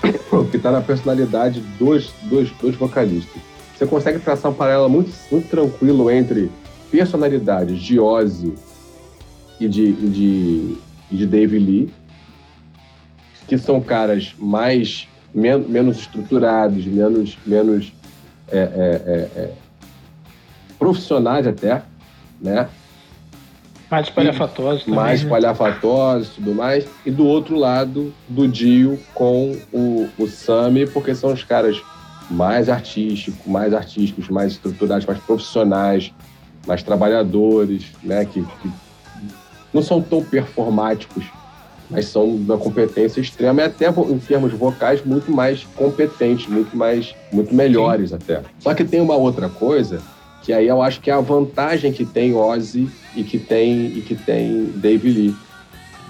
[0.50, 3.42] que tá na personalidade dos, dos, dos vocalistas.
[3.76, 6.50] Você consegue traçar um paralelo muito, muito tranquilo entre
[6.90, 8.54] personalidades de Ozzy
[9.58, 10.78] e de, e de,
[11.10, 11.92] e de Dave Lee,
[13.48, 17.92] que são caras mais men menos estruturados, menos, menos
[18.48, 19.52] é, é, é, é
[20.78, 21.82] profissionais até,
[22.40, 22.68] né?
[23.90, 25.00] Mais palhafatosos também.
[25.00, 25.30] Mais né?
[25.30, 26.86] palhafatosos e tudo mais.
[27.04, 31.80] E do outro lado, do Dio com o, o Sami, porque são os caras
[32.30, 36.12] mais artísticos, mais artísticos, mais estruturados, mais profissionais,
[36.66, 38.24] mais trabalhadores, né?
[38.24, 38.70] Que, que
[39.72, 41.24] não são tão performáticos
[41.90, 47.14] mas são da competência extrema e até em termos vocais muito mais competentes, muito mais,
[47.32, 48.16] muito melhores Sim.
[48.16, 48.42] até.
[48.58, 50.00] Só que tem uma outra coisa
[50.42, 54.02] que aí eu acho que é a vantagem que tem Ozzy e que tem e
[54.02, 55.36] que tem Dave Lee,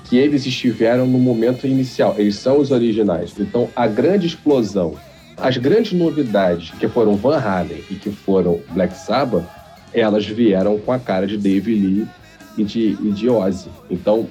[0.05, 3.33] que eles estiveram no momento inicial, eles são os originais.
[3.39, 4.95] Então a grande explosão,
[5.37, 9.45] as grandes novidades que foram Van Halen e que foram Black Sabbath,
[9.93, 12.09] elas vieram com a cara de Dave Lee
[12.57, 13.69] e de, e de Ozzy.
[13.91, 14.29] Então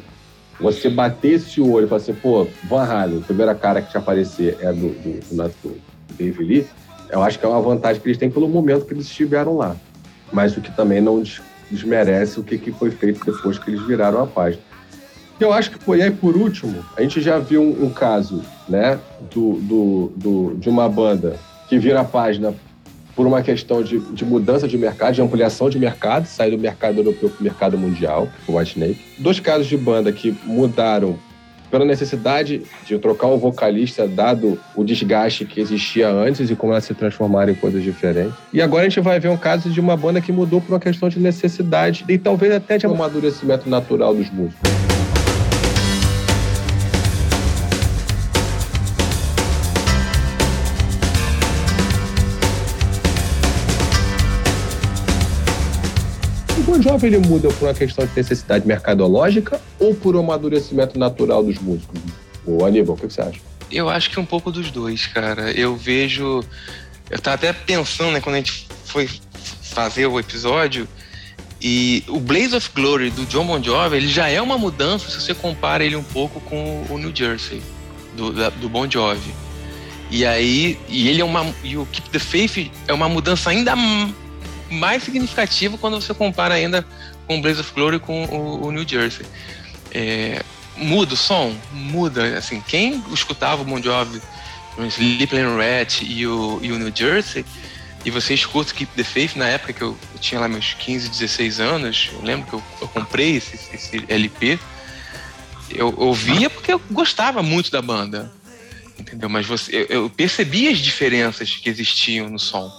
[0.59, 3.97] você bater esse olho e falar assim, pô, Van Halen, a primeira cara que te
[3.97, 5.81] aparecer é do, do, do,
[6.17, 6.67] Dave Lee,
[7.09, 9.75] eu acho que é uma vantagem que eles têm pelo momento que eles estiveram lá.
[10.31, 11.23] Mas o que também não
[11.69, 14.61] desmerece o que, que foi feito depois que eles viraram a página.
[15.43, 18.41] Eu acho que, pô, e aí por último, a gente já viu um, um caso,
[18.67, 18.97] né,
[19.29, 21.35] do, do, do, de uma banda
[21.67, 22.53] que vira a página
[23.13, 26.99] por uma questão de, de, mudança de mercado, de ampliação de mercado, sair do mercado
[26.99, 28.99] europeu para o mercado mundial, o White Snake.
[29.19, 31.19] Dois casos de banda que mudaram
[31.69, 36.85] pela necessidade de trocar o vocalista, dado o desgaste que existia antes e como elas
[36.85, 38.33] se transformaram em coisas diferentes.
[38.53, 40.79] E agora a gente vai ver um caso de uma banda que mudou por uma
[40.79, 44.92] questão de necessidade e talvez até de amadurecimento natural dos músicos.
[56.73, 61.43] O jovem ele muda por uma questão de necessidade mercadológica ou por um amadurecimento natural
[61.43, 61.99] dos músicos?
[62.45, 63.39] O Aníbal, o que você acha?
[63.71, 65.51] Eu acho que um pouco dos dois, cara.
[65.51, 66.43] Eu vejo.
[67.09, 69.09] Eu tava até pensando, né, quando a gente foi
[69.61, 70.87] fazer o episódio,
[71.61, 75.21] e o Blaze of Glory do John Bon Jovi, ele já é uma mudança se
[75.21, 77.61] você compara ele um pouco com o New Jersey
[78.17, 79.33] do, da, do Bon Jovi.
[80.11, 81.45] E aí, e ele é uma.
[81.63, 83.75] E o Keep the Faith é uma mudança ainda
[84.73, 86.85] mais significativo quando você compara ainda
[87.27, 89.25] com o Blaze of Glory com o, o New Jersey.
[89.91, 90.43] É,
[90.75, 91.55] muda o som?
[91.71, 92.37] Muda.
[92.37, 94.21] Assim, quem escutava o Bon Jovi,
[94.77, 97.45] o Sleeping Rat e o, e o New Jersey,
[98.05, 101.09] e você escuta Keep the Faith, na época que eu, eu tinha lá meus 15,
[101.09, 104.59] 16 anos, eu lembro que eu, eu comprei esse, esse, LP,
[105.69, 108.31] eu ouvia porque eu gostava muito da banda,
[108.99, 109.29] entendeu?
[109.29, 112.69] Mas você, eu, eu as diferenças que existiam no som.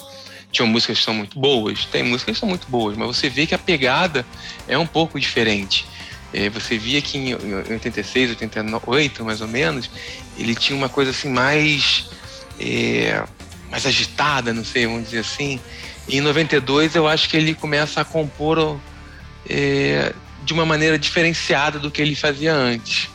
[0.54, 3.44] Tinham músicas que são muito boas, tem músicas que são muito boas, mas você vê
[3.44, 4.24] que a pegada
[4.68, 5.84] é um pouco diferente.
[6.32, 9.90] É, você via que em 86, 88, mais ou menos,
[10.38, 12.06] ele tinha uma coisa assim mais
[12.60, 13.24] é,
[13.68, 15.58] mais agitada, não sei, vamos dizer assim.
[16.06, 18.78] E em 92 eu acho que ele começa a compor
[19.50, 23.08] é, de uma maneira diferenciada do que ele fazia antes.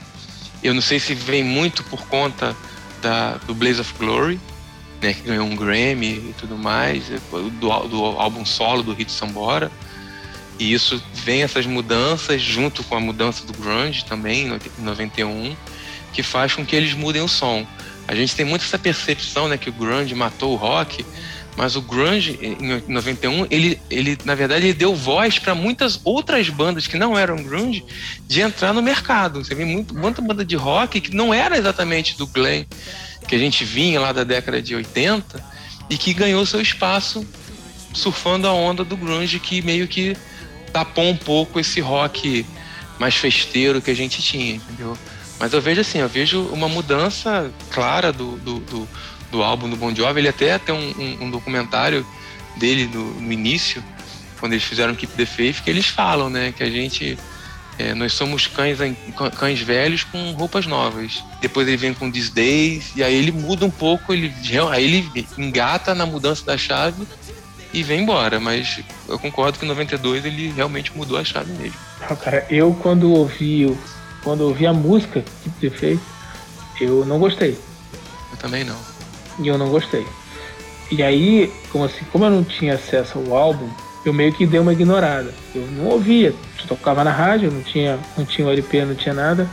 [0.61, 2.53] Eu não sei se vem muito por conta
[3.01, 4.39] da, do Blaze of Glory,
[5.02, 7.06] né, que ganhou um Grammy e tudo mais,
[7.60, 9.72] do, do álbum solo do Hit Sambora.
[10.58, 15.56] E isso vem essas mudanças junto com a mudança do grunge também em 91,
[16.12, 17.66] que faz com que eles mudem o som.
[18.06, 21.06] A gente tem muito essa percepção, né, que o grunge matou o rock,
[21.56, 26.50] mas o grunge em 91, ele, ele na verdade ele deu voz para muitas outras
[26.50, 27.84] bandas que não eram grunge
[28.28, 29.43] de entrar no mercado.
[29.43, 32.66] Você vê muito, muita banda de rock que não era exatamente do glam
[33.28, 35.43] que a gente vinha lá da década de 80
[35.89, 37.26] e que ganhou seu espaço
[37.93, 40.16] surfando a onda do grunge que meio que
[40.72, 42.45] tapou um pouco esse rock
[43.00, 44.97] mais festeiro que a gente tinha, entendeu?
[45.39, 48.89] Mas eu vejo assim, eu vejo uma mudança clara do, do, do,
[49.32, 50.19] do álbum do Bon Jovi.
[50.19, 52.05] Ele até tem um, um, um documentário
[52.57, 53.84] dele no, no, início,
[54.39, 57.17] quando eles fizeram Keep the Faith, que eles falam, né, que a gente
[57.77, 58.77] é, nós somos cães,
[59.38, 61.23] cães velhos com roupas novas.
[61.41, 64.34] Depois ele vem com These Days, e aí ele muda um pouco, ele,
[64.69, 67.07] aí ele engata na mudança da chave
[67.73, 68.39] e vem embora.
[68.39, 71.77] Mas eu concordo que em 92 ele realmente mudou a chave mesmo.
[72.01, 73.65] Ah, cara, eu quando ouvi
[74.23, 75.99] quando ouvi a música que você fez,
[76.82, 77.57] eu não gostei.
[78.32, 78.77] Eu também não.
[79.39, 80.05] E eu não gostei.
[80.91, 83.69] E aí, como assim, como eu não tinha acesso ao álbum,
[84.05, 85.33] eu meio que dei uma ignorada.
[85.53, 86.33] Eu não ouvia,
[86.67, 89.47] tocava na rádio, não tinha, não tinha o LP, não tinha nada.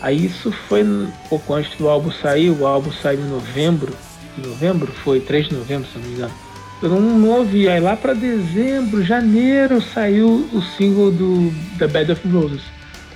[0.00, 3.92] Aí isso foi um pouco antes do álbum sair, o álbum saiu em novembro.
[4.38, 4.92] Em novembro?
[5.04, 6.34] Foi 3 de novembro, se não me engano.
[6.82, 7.68] Eu não, não ouvi.
[7.68, 12.62] Aí lá para dezembro, janeiro, saiu o single do The Bed of Roses.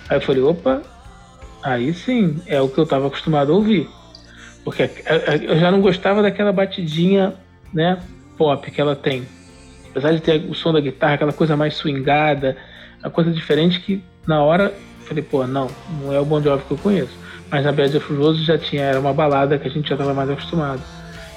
[0.08, 0.82] Aí eu falei, opa,
[1.64, 3.88] Aí sim, é o que eu estava acostumado a ouvir.
[4.64, 4.90] Porque
[5.42, 7.34] eu já não gostava daquela batidinha,
[7.72, 7.98] né,
[8.36, 9.26] pop que ela tem.
[9.90, 12.56] Apesar de ter o som da guitarra, aquela coisa mais swingada,
[13.02, 15.68] a coisa diferente que na hora falei, pô, não,
[16.00, 17.12] não é o Bon Jovi que eu conheço.
[17.50, 18.06] Mas na Bad of
[18.42, 20.82] já tinha, era uma balada que a gente já estava mais acostumado.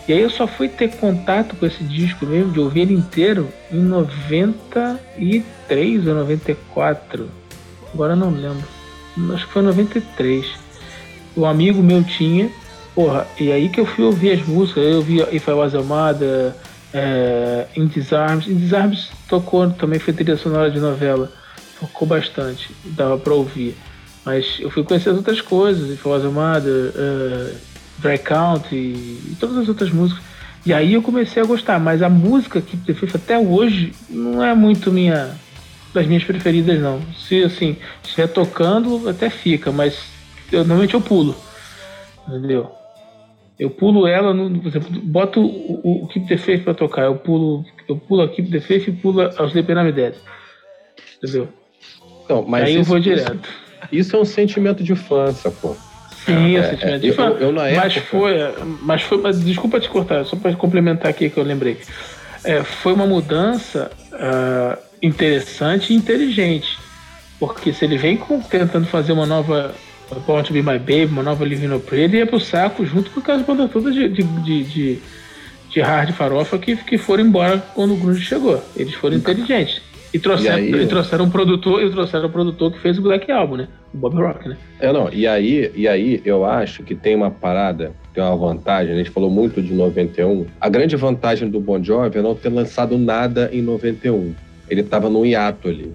[0.07, 3.49] E aí eu só fui ter contato com esse disco mesmo, de ouvir ele inteiro,
[3.69, 7.29] em 93 ou 94.
[7.93, 8.77] Agora não lembro
[9.33, 10.45] acho que foi 93.
[11.35, 12.49] Um amigo meu tinha,
[12.97, 15.83] porra, e aí que eu fui ouvir as músicas, eu ouvi If I Was a
[15.83, 16.51] Mother,
[16.91, 18.47] é, In Disarms.
[18.47, 21.31] In Disarms tocou também, foi trilha sonora de novela,
[21.79, 23.77] tocou bastante, dava pra ouvir.
[24.25, 27.55] Mas eu fui conhecer as outras coisas, If I Was a Mother, uh,
[27.99, 30.23] Dry Count e, e todas as outras músicas.
[30.65, 34.55] E aí eu comecei a gostar, mas a música que eu até hoje não é
[34.55, 35.35] muito minha
[35.93, 36.99] das minhas preferidas, não.
[37.15, 39.99] Se assim, estiver tocando, até fica, mas
[40.51, 41.35] eu, normalmente eu pulo.
[42.27, 42.75] Entendeu?
[43.59, 47.03] Eu pulo ela, no, por exemplo, boto o, o Keep the Faith pra tocar.
[47.03, 50.13] Eu pulo, eu pulo a Keep the Faith e pulo aos Sleeping Dead.
[51.17, 51.49] Entendeu?
[52.23, 53.49] Então, mas Aí isso, eu vou direto.
[53.91, 55.75] Isso, é um sentimento de fã, sacou?
[56.25, 57.29] Sim, é, é sentimento é, de fã.
[57.29, 57.83] Eu, eu, na época...
[57.83, 58.33] mas, foi,
[58.81, 59.17] mas foi.
[59.19, 61.77] Mas desculpa te cortar, só para complementar aqui que eu lembrei.
[62.43, 63.91] É, foi uma mudança.
[64.11, 66.77] Uh, interessante e inteligente.
[67.39, 69.73] Porque se ele vem com, tentando fazer uma nova
[70.25, 73.11] Born to Be My Baby, uma nova Living No Prayer, ele ia pro saco junto
[73.11, 74.99] com aquelas bandas todas de, de, de, de,
[75.69, 78.63] de hard farofa que, que foram embora quando o Grunge chegou.
[78.75, 79.81] Eles foram inteligentes.
[80.13, 83.01] E trouxeram, e, aí, e trouxeram um produtor, e trouxeram um produtor que fez o
[83.01, 83.67] Black Album, né?
[83.93, 84.57] O Bob Rock, né?
[84.79, 88.93] É, não, e aí, e aí eu acho que tem uma parada, tem uma vantagem,
[88.93, 90.45] a gente falou muito de 91.
[90.61, 94.33] A grande vantagem do Bon Jovi é não ter lançado nada em 91
[94.69, 95.93] ele estava no hiato ali.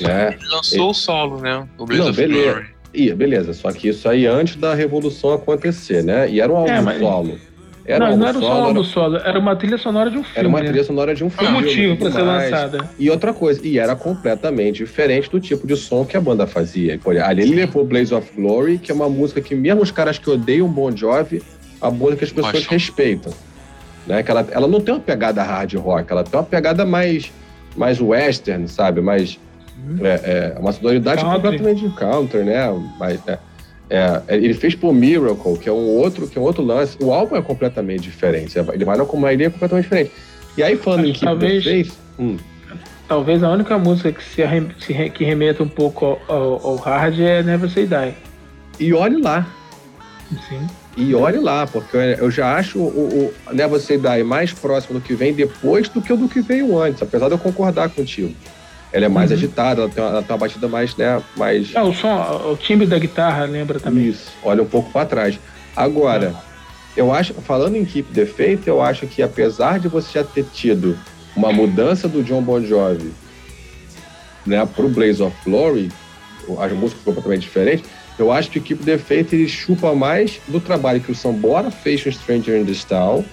[0.00, 0.34] Né?
[0.34, 0.90] Ele lançou ele...
[0.90, 1.68] o solo, né?
[1.78, 2.52] O Blaze Não, of beleza.
[2.52, 2.73] Glory.
[2.94, 6.28] Ia, beleza, só que isso aí antes da revolução acontecer, né?
[6.30, 7.00] E era um álbum é, mas...
[7.00, 7.38] solo.
[7.86, 10.16] Era não, um não era solo, só um álbum solo, era uma trilha sonora de
[10.16, 10.38] um filme.
[10.38, 10.66] Era uma né?
[10.66, 11.52] trilha sonora de um filme.
[11.52, 12.90] Foi um motivo para ser lançada.
[12.98, 16.98] E outra coisa, e era completamente diferente do tipo de som que a banda fazia.
[17.22, 20.30] Ali ele levou Blaze of Glory, que é uma música que mesmo os caras que
[20.30, 21.42] odeiam Bon Jovi,
[21.78, 22.70] a música que as pessoas Poxa.
[22.70, 23.34] respeitam.
[24.06, 24.22] Né?
[24.22, 27.30] Que ela, ela não tem uma pegada hard rock, ela tem uma pegada mais
[27.76, 29.00] mais western, sabe?
[29.00, 29.38] Mais.
[29.86, 30.06] Uhum.
[30.06, 32.64] É, é, uma sonoridade completamente de counter, né?
[32.98, 33.38] Mas, é,
[33.90, 36.96] é, ele fez por Miracle, que é um outro, que é um outro lance.
[37.00, 38.58] O álbum é completamente diferente.
[38.58, 40.10] Ele vai numa linha completamente diferente.
[40.56, 41.92] E aí, falando em Keep talvez, Faith...
[42.18, 42.36] Hum.
[43.06, 44.42] Talvez a única música que, se,
[44.80, 48.14] se que remeta um pouco ao, ao, ao, hard é Never Say Die.
[48.80, 49.46] E olhe lá.
[50.48, 50.66] Sim.
[50.96, 55.04] E olhe lá, porque eu já acho o, o Never Say Die mais próximo do
[55.04, 58.34] que vem depois do que o do que veio antes, apesar de eu concordar contigo.
[58.94, 59.36] Ela é mais uhum.
[59.36, 61.74] agitada, ela tem, uma, ela tem uma batida mais, né, mais...
[61.74, 62.14] É, o som,
[62.52, 64.06] o timbre da guitarra lembra também.
[64.06, 65.36] Isso, olha um pouco para trás.
[65.74, 66.32] Agora,
[66.96, 70.44] eu acho, falando em Keep the Faith, eu acho que apesar de você já ter
[70.44, 70.96] tido
[71.34, 73.12] uma mudança do John Bon Jovi
[74.46, 75.90] né, pro Blaze of Glory,
[76.60, 80.60] as músicas completamente diferentes, eu acho que o Keep the Faith ele chupa mais do
[80.60, 83.24] trabalho que o Sambora fez com Stranger in the Style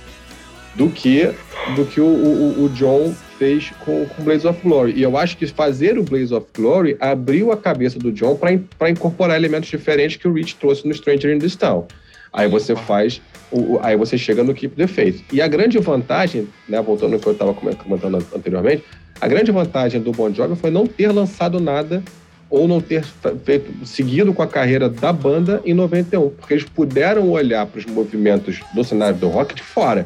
[0.74, 1.32] do que,
[1.76, 4.94] do que o, o, o John fez com, Blaze of Glory.
[4.96, 8.38] E eu acho que fazer o Blaze of Glory abriu a cabeça do John
[8.78, 11.86] para incorporar elementos diferentes que o Rich trouxe no Stranger in the Style.
[12.32, 13.20] Aí você faz,
[13.52, 15.24] o, aí você chega no Keep the Faith.
[15.34, 18.84] E a grande vantagem, né, voltando ao que eu estava comentando anteriormente,
[19.20, 22.04] a grande vantagem do Bon Jovi foi não ter lançado nada
[22.48, 23.04] ou não ter
[23.44, 27.86] feito, seguido com a carreira da banda em 91, porque eles puderam olhar para os
[27.88, 30.06] movimentos do cenário do rock de fora.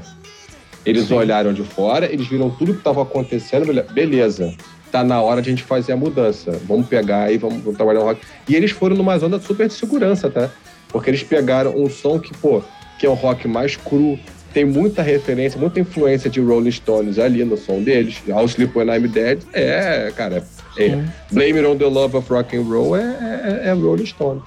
[0.86, 1.15] Eles Sim.
[1.15, 4.53] olharam de fora, eles viram tudo que estava acontecendo, beleza,
[4.91, 6.59] tá na hora de a gente fazer a mudança.
[6.65, 8.21] Vamos pegar e vamos, vamos trabalhar no rock.
[8.47, 10.49] E eles foram numa zona super de segurança, tá?
[10.89, 12.61] Porque eles pegaram um som que, pô,
[12.99, 14.17] que é um rock mais cru,
[14.53, 18.21] tem muita referência, muita influência de Rolling Stones ali no som deles.
[18.31, 20.45] All Sleep When I'm Dead é, cara,
[20.77, 24.43] é, Blame It On The Love of Rock and Roll é, é, é Rolling Stones.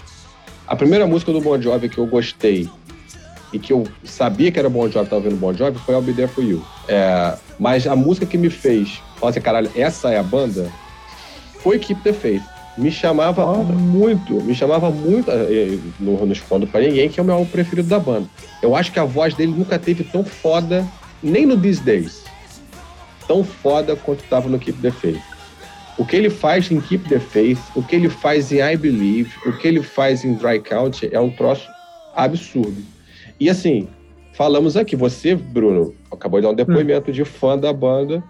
[0.67, 2.71] A primeira música do Bon Jovi que eu gostei
[3.53, 6.13] e que eu sabia que era Bon Jovi, tava vendo Bon Jovi, foi I'll Be
[6.13, 6.63] There For You.
[6.87, 10.71] É, mas a música que me fez falar assim, caralho, essa é a banda,
[11.61, 12.43] foi Keep The Faith.
[12.77, 17.27] Me chamava muito, me chamava muito, eh, não, não escondo pra ninguém, que é o
[17.27, 18.29] meu álbum preferido da banda.
[18.63, 20.87] Eu acho que a voz dele nunca teve tão foda,
[21.21, 22.23] nem no These Days,
[23.27, 25.21] tão foda quanto estava no Keep The Faith.
[25.99, 29.33] O que ele faz em Keep the Faith, o que ele faz em I Believe,
[29.45, 31.69] o que ele faz em Dry Country é um troço
[32.15, 32.81] absurdo.
[33.41, 33.89] E assim,
[34.33, 37.15] falamos aqui, você, Bruno, acabou de dar um depoimento hum.
[37.15, 38.23] de fã da banda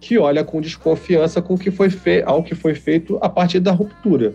[0.00, 3.60] que olha com desconfiança com o que foi feito, ao que foi feito a partir
[3.60, 4.34] da ruptura.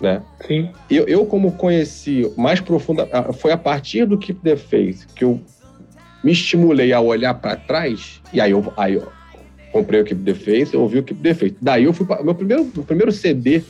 [0.00, 0.22] Né?
[0.46, 0.70] Sim.
[0.90, 5.40] Eu, eu, como conheci mais profunda, foi a partir do Keep the Faith que eu
[6.22, 9.06] me estimulei a olhar para trás, e aí eu, aí eu
[9.72, 11.56] comprei o Keep the Faith, eu ouvi o Keep the Faith.
[11.62, 13.62] Daí eu fui para meu primeiro, meu primeiro CD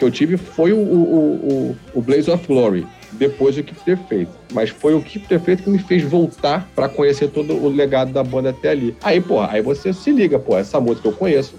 [0.00, 4.28] que eu tive foi o, o, o, o Blaze of Glory, depois o Keep Faith.
[4.52, 8.24] Mas foi o Keep Faith que me fez voltar para conhecer todo o legado da
[8.24, 8.96] banda até ali.
[9.02, 11.54] Aí, pô, aí você se liga, pô, essa música eu conheço,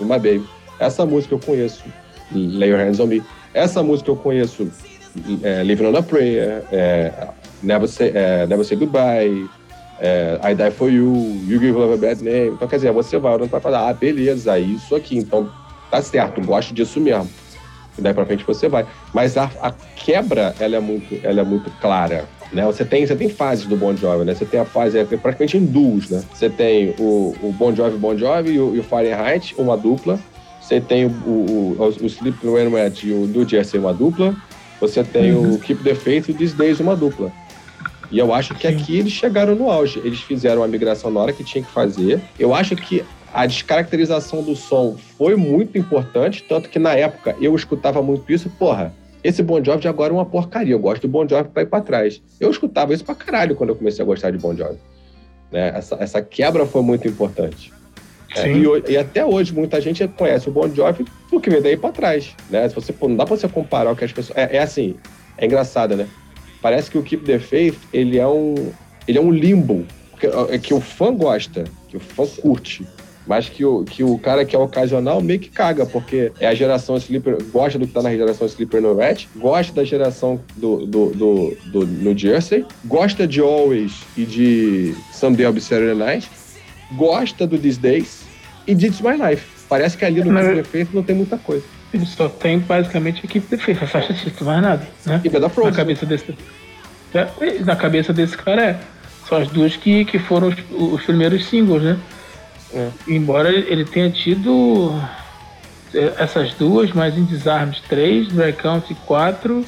[0.00, 0.44] My Baby.
[0.80, 1.84] Essa música eu conheço,
[2.32, 3.22] Lay Your Hands on Me.
[3.52, 4.66] Essa música eu conheço,
[5.42, 7.28] é, Living on a Prayer, é,
[7.62, 9.46] Never, Say, é, Never Say Goodbye,
[10.00, 11.14] é, I Die For You,
[11.46, 12.52] You Give Love a Bad Name.
[12.52, 15.50] Então, quer dizer, você vai olhando para falar, ah, beleza, isso aqui, então
[15.90, 17.28] tá certo, gosto disso mesmo.
[17.96, 18.86] E daí para frente você vai.
[19.12, 22.26] Mas a, a, quebra, ela é muito, ela é muito clara.
[22.52, 22.64] Né?
[22.64, 24.34] Você, tem, você tem fases do Bon Jovi, né?
[24.34, 26.22] Você tem a fase é, praticamente em duos, né?
[26.32, 30.18] Você tem o, o Bon Jovi, Bon Jovi e o, e o Fahrenheit, uma dupla.
[30.60, 34.34] Você tem o, o, o, o e o Do Jesse, uma dupla.
[34.80, 35.54] Você tem uhum.
[35.54, 37.30] o Keep the Faith e o These Days, uma dupla.
[38.10, 40.00] E eu acho que aqui eles chegaram no auge.
[40.04, 42.20] Eles fizeram a migração na hora que tinha que fazer.
[42.38, 43.02] Eu acho que
[43.32, 48.50] a descaracterização do som foi muito importante, tanto que na época eu escutava muito isso,
[48.50, 48.92] porra,
[49.24, 51.66] esse Bon Jovi de agora é uma porcaria, eu gosto do Bon Jovi pra ir
[51.66, 52.20] pra trás.
[52.40, 54.78] Eu escutava isso pra caralho quando eu comecei a gostar de Bon Jovi.
[55.50, 55.72] Né?
[55.74, 57.72] Essa, essa quebra foi muito importante.
[58.34, 61.92] É, e, e, até hoje muita gente conhece o Bon Jovi porque veio daí pra
[61.92, 62.68] trás, né?
[62.68, 64.36] Se você, não dá pra você comparar o que as pessoas...
[64.36, 64.96] É, é assim,
[65.36, 66.08] é engraçado, né?
[66.60, 68.72] Parece que o Keep the Faith, ele é um,
[69.06, 69.86] ele é um limbo,
[70.18, 72.86] que, é que o fã gosta, que o fã curte,
[73.26, 76.54] mas que o, que o cara que é ocasional meio que caga, porque é a
[76.54, 80.86] geração Sleeper, gosta do que tá na geração Sleeper no Red, gosta da geração do,
[80.86, 86.28] do, do, do New Jersey, gosta de Always e de Someday I'll Be Saturday Night,
[86.92, 88.22] gosta do These Days
[88.66, 89.46] e de It's My Life.
[89.68, 91.64] Parece que ali no Keep Defeito não tem muita coisa.
[91.94, 94.86] Ele só tem basicamente a equipe defesa, a faixa título, mais nada.
[95.06, 95.20] Né?
[95.24, 95.70] E da Frozen.
[95.70, 96.34] Na cabeça desse,
[97.14, 98.80] é, na cabeça desse cara é.
[99.28, 101.98] São as duas que, que foram os, os primeiros singles, né?
[102.74, 102.90] É.
[103.06, 104.92] Embora ele tenha tido
[105.94, 109.64] é, essas duas, mas em Disarms 3, Dry Count 4,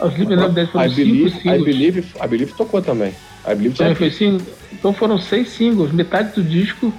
[0.00, 1.34] os Living 10 foram 5 singles.
[1.44, 3.14] I Believe, I Believe tocou também.
[3.46, 4.46] I Believe também foi single.
[4.72, 6.92] Então foram seis singles, metade do disco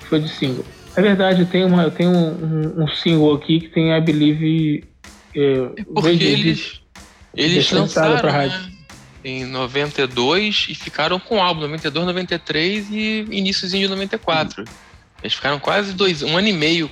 [0.00, 0.64] foi de single.
[0.96, 4.84] É verdade, eu tenho, uma, eu tenho um, um, single aqui que tem I Believe.
[5.34, 5.40] É,
[5.76, 6.80] é porque eles,
[7.34, 8.18] eles lançaram.
[8.18, 8.58] Pra rádio.
[8.58, 8.70] Né?
[9.22, 14.64] em 92 e ficaram com o álbum 92, 93 e iníciozinho de 94.
[15.22, 16.90] Eles ficaram quase dois, um ano e meio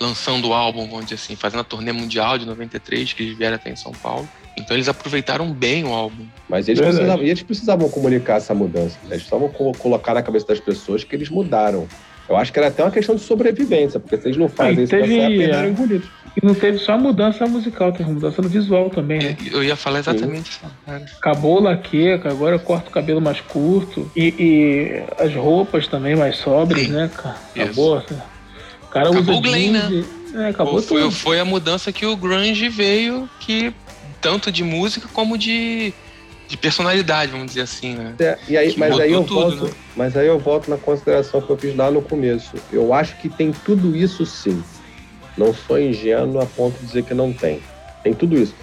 [0.00, 3.56] lançando o álbum, vamos dizer assim, fazendo a turnê mundial de 93, que eles vieram
[3.56, 4.28] até em São Paulo.
[4.56, 6.26] Então eles aproveitaram bem o álbum.
[6.48, 8.96] Mas eles, precisavam, eles precisavam comunicar essa mudança.
[9.04, 9.14] Né?
[9.14, 11.86] Eles precisavam colocar na cabeça das pessoas que eles mudaram.
[12.28, 14.90] Eu acho que era até uma questão de sobrevivência, porque se eles não fazem isso
[14.90, 16.08] teve, nessa época, eram engolidos.
[16.36, 19.36] E não teve só mudança musical, teve mudança no visual também, né?
[19.50, 20.60] Eu ia falar exatamente isso.
[21.18, 24.10] Acabou o laqueca, agora eu corto o cabelo mais curto.
[24.14, 27.36] E, e as roupas também mais sóbrias, né, cara?
[27.54, 27.98] Acabou.
[27.98, 28.22] Isso.
[28.82, 30.46] O cara acabou usa o Glenn, jeans, né?
[30.46, 31.10] É, acabou foi, tudo.
[31.10, 33.72] foi a mudança que o grunge veio, que
[34.20, 35.92] tanto de música como de
[36.48, 38.14] de personalidade, vamos dizer assim, né?
[38.18, 39.70] É, e aí, mas aí eu tudo, volto, né?
[39.94, 42.52] mas aí eu volto na consideração que eu fiz lá no começo.
[42.72, 44.62] Eu acho que tem tudo isso sim.
[45.38, 47.60] Não sou ingênuo a ponto de dizer que não tem.
[48.02, 48.54] Tem tudo isso.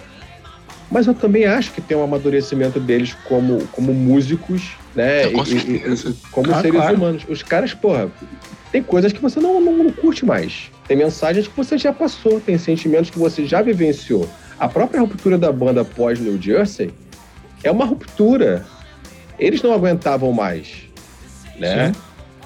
[0.90, 5.26] Mas eu também acho que tem um amadurecimento deles como, como músicos, né?
[5.26, 6.96] Não, com e, e, como ah, seres claro.
[6.96, 7.24] humanos.
[7.28, 8.08] Os caras, porra,
[8.70, 10.70] tem coisas que você não, não, não curte mais.
[10.86, 14.28] Tem mensagens que você já passou, tem sentimentos que você já vivenciou.
[14.58, 16.92] A própria ruptura da banda pós New Jersey
[17.64, 18.64] é uma ruptura.
[19.38, 20.84] Eles não aguentavam mais,
[21.58, 21.92] né?
[21.92, 22.00] Sim.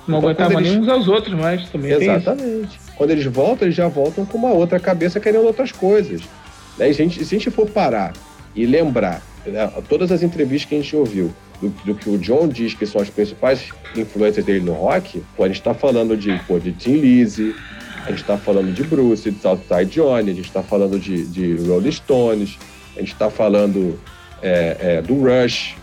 [0.08, 0.72] Não então, aguentavam eles...
[0.72, 1.92] nem uns aos outros mais também.
[1.92, 2.79] Exatamente.
[3.00, 6.20] Quando eles voltam, eles já voltam com uma outra cabeça querendo outras coisas.
[6.76, 6.90] Né?
[6.90, 8.12] E se, a gente, se a gente for parar
[8.54, 11.32] e lembrar né, todas as entrevistas que a gente ouviu
[11.62, 15.44] do, do, que o John diz que são as principais influências dele no rock, pô,
[15.44, 17.56] a gente está falando de, pô, de Tim Lizzy,
[18.04, 21.54] a gente está falando de Bruce, de Southside Johnny, a gente está falando de, de
[21.66, 22.58] Rolling Stones,
[22.94, 23.98] a gente está falando
[24.42, 25.74] é, é, do Rush.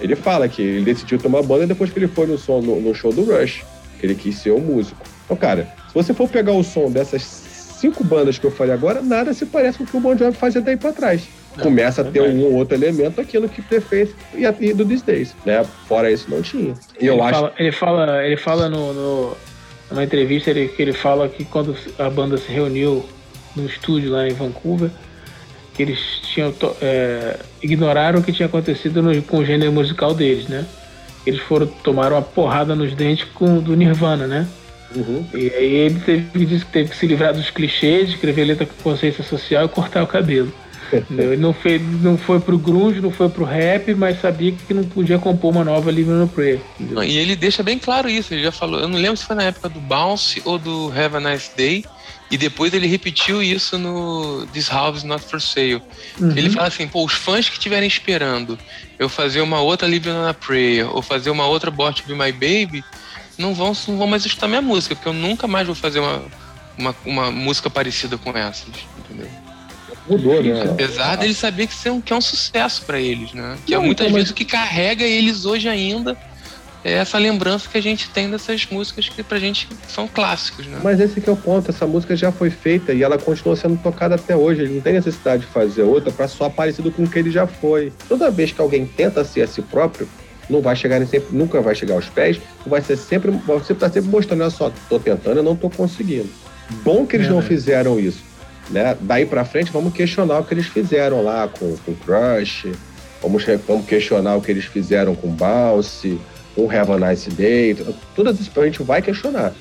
[0.00, 2.92] Ele fala que ele decidiu tomar banda depois que ele foi no, som, no, no
[2.92, 3.62] show do Rush,
[4.00, 5.00] que ele quis ser um músico.
[5.24, 5.72] Então, cara,
[6.02, 9.46] se você for pegar o som dessas cinco bandas que eu falei agora, nada se
[9.46, 11.22] parece com o que o Bon Jovi fazia daí para trás.
[11.60, 15.04] Começa a ter um ou outro elemento, aquilo que ele fez e, e do These
[15.04, 15.64] Days, né?
[15.86, 16.74] Fora isso, não tinha.
[17.00, 17.34] E eu ele acho...
[17.34, 19.36] Fala, ele fala, ele fala no, no,
[19.88, 23.04] numa entrevista ele, que ele fala que quando a banda se reuniu
[23.54, 24.90] no estúdio lá em Vancouver,
[25.74, 30.48] que eles tinham é, ignoraram o que tinha acontecido no, com o gênero musical deles,
[30.48, 30.64] né?
[31.24, 34.48] Eles foram tomaram uma porrada nos dentes com do Nirvana, né?
[34.94, 35.26] Uhum.
[35.34, 38.74] E aí ele teve, disse que teve que se livrar dos clichês, escrever letra com
[38.82, 40.52] consciência social e cortar o cabelo.
[41.10, 44.84] ele não, fez, não foi pro grunge, não foi pro rap, mas sabia que não
[44.84, 46.60] podia compor uma nova Living no Prayer.
[46.78, 49.44] E ele deixa bem claro isso, ele já falou, eu não lembro se foi na
[49.44, 51.84] época do Bounce ou do Have a Nice Day,
[52.34, 55.80] e depois ele repetiu isso no This House is Not For Sale.
[56.18, 56.36] Uhum.
[56.36, 58.58] Ele fala assim, pô, os fãs que estiverem esperando
[58.98, 62.12] eu fazer uma outra Living on a Prayer ou fazer uma outra Born to Be
[62.12, 62.82] My Baby,
[63.38, 66.24] não vão, não vão mais escutar minha música, porque eu nunca mais vou fazer uma,
[66.76, 69.30] uma, uma música parecida com essas, entendeu?
[70.10, 70.64] Mudou, né?
[70.72, 73.56] Apesar dele saber que, é um, que é um sucesso para eles, né?
[73.64, 76.18] Que é não, é muitas então, vezes o que carrega eles hoje ainda
[76.84, 80.78] é essa lembrança que a gente tem dessas músicas que pra gente são clássicos, né?
[80.84, 83.82] Mas esse que é o ponto, essa música já foi feita e ela continua sendo
[83.82, 84.62] tocada até hoje.
[84.62, 87.46] Ele não tem necessidade de fazer outra para só parecido com o que ele já
[87.46, 87.90] foi.
[88.06, 90.06] Toda vez que alguém tenta ser a si próprio,
[90.48, 93.88] não vai chegar em sempre, nunca vai chegar aos pés, vai ser sempre, você tá
[93.88, 96.28] sempre mostrando, olha só, tô tentando, eu não tô conseguindo.
[96.82, 98.22] Bom que eles é, não fizeram isso,
[98.68, 98.94] né?
[99.00, 102.72] Daí para frente, vamos questionar o que eles fizeram lá com, com Crush,
[103.22, 106.20] vamos, vamos questionar o que eles fizeram com Bounce,
[106.56, 107.76] um Have a Nice Day,
[108.14, 109.52] todas isso a gente vai questionar,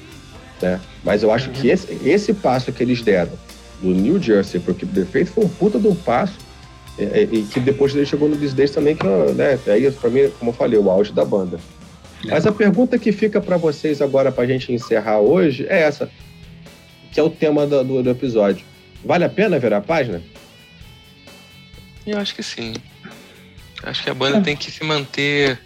[0.61, 0.79] né?
[1.03, 3.31] Mas eu acho que esse, esse passo que eles deram
[3.81, 6.37] do New Jersey para o Keep the Faith foi um puta de um passo
[6.97, 10.51] e, e que depois ele chegou no Disney também, que né, aí para mim, como
[10.51, 11.59] eu falei, o auge da banda.
[12.25, 12.31] É.
[12.31, 16.09] Mas a pergunta que fica para vocês agora para a gente encerrar hoje é essa,
[17.11, 18.65] que é o tema do, do, do episódio.
[19.03, 20.21] Vale a pena virar a página?
[22.05, 22.75] Eu acho que sim.
[23.81, 24.41] Acho que a banda é.
[24.41, 25.59] tem que se manter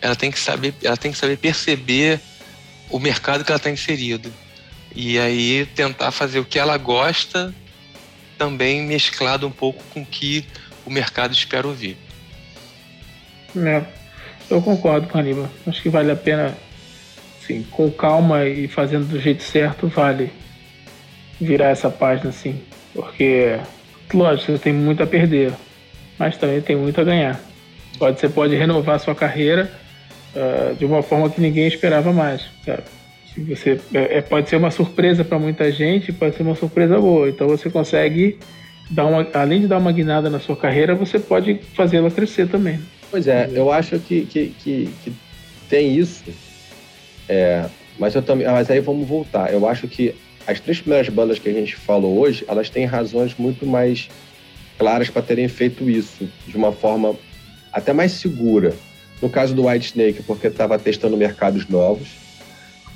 [0.00, 2.20] ela tem que saber, ela tem que saber perceber
[2.90, 4.32] o mercado que ela está inserido.
[4.94, 7.54] E aí tentar fazer o que ela gosta
[8.36, 10.46] também mesclado um pouco com o que
[10.86, 11.96] o mercado espera ouvir.
[13.56, 13.82] É,
[14.48, 15.48] eu concordo com a Aníbal.
[15.66, 16.56] Acho que vale a pena,
[17.42, 20.32] assim, com calma e fazendo do jeito certo, vale
[21.40, 22.60] virar essa página, assim.
[22.94, 23.58] Porque,
[24.12, 25.52] lógico, você tem muito a perder,
[26.18, 27.40] mas também tem muito a ganhar.
[27.98, 29.70] Pode, você pode renovar sua carreira
[30.34, 32.42] uh, de uma forma que ninguém esperava mais.
[32.64, 32.82] Sabe?
[33.48, 37.28] Você, é, é, pode ser uma surpresa para muita gente, pode ser uma surpresa boa.
[37.28, 38.38] Então você consegue
[38.90, 42.80] dar uma, além de dar uma guinada na sua carreira, você pode fazê-la crescer também.
[43.10, 45.12] Pois é, eu acho que, que, que, que
[45.68, 46.24] tem isso.
[47.28, 47.66] É,
[47.98, 49.52] mas eu também, mas aí vamos voltar.
[49.52, 50.14] Eu acho que
[50.46, 54.08] as três primeiras bandas que a gente falou hoje, elas têm razões muito mais
[54.78, 57.14] claras para terem feito isso de uma forma
[57.72, 58.74] até mais segura.
[59.20, 62.08] No caso do White Snake, porque estava testando mercados novos.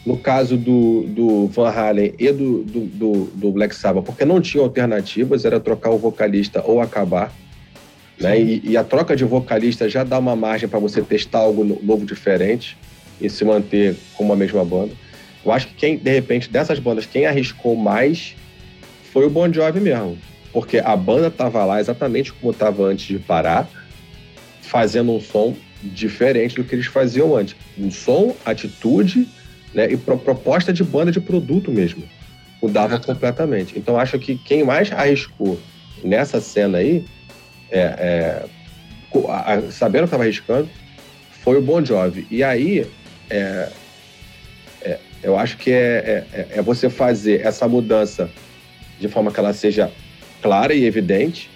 [0.05, 4.41] No caso do, do Van Halen e do, do, do, do Black Sabbath, porque não
[4.41, 7.33] tinha alternativas, era trocar o vocalista ou acabar.
[8.19, 8.41] Né?
[8.41, 12.05] E, e, a troca de vocalista já dá uma margem para você testar algo novo
[12.05, 12.77] diferente
[13.21, 14.93] e se manter com a mesma banda.
[15.45, 18.35] Eu acho que quem, de repente, dessas bandas, quem arriscou mais
[19.13, 20.19] foi o Bon Jovi mesmo.
[20.53, 23.69] Porque a banda estava lá exatamente como estava antes de parar,
[24.61, 27.57] fazendo um som diferente do que eles faziam antes.
[27.79, 29.29] Um som, atitude
[29.75, 32.05] né, e pro, proposta de banda de produto mesmo.
[32.63, 33.77] Mudava completamente.
[33.77, 35.59] Então acho que quem mais arriscou
[36.05, 37.05] nessa cena aí,
[37.71, 38.47] é, é,
[39.29, 40.69] a, sabendo que estava arriscando,
[41.43, 42.27] foi o Bon Jovi.
[42.31, 42.87] E aí,
[43.29, 43.69] é,
[44.83, 48.31] é eu acho que é, é, é você fazer essa mudança
[48.99, 49.91] de forma que ela seja
[50.41, 51.51] clara e evidente,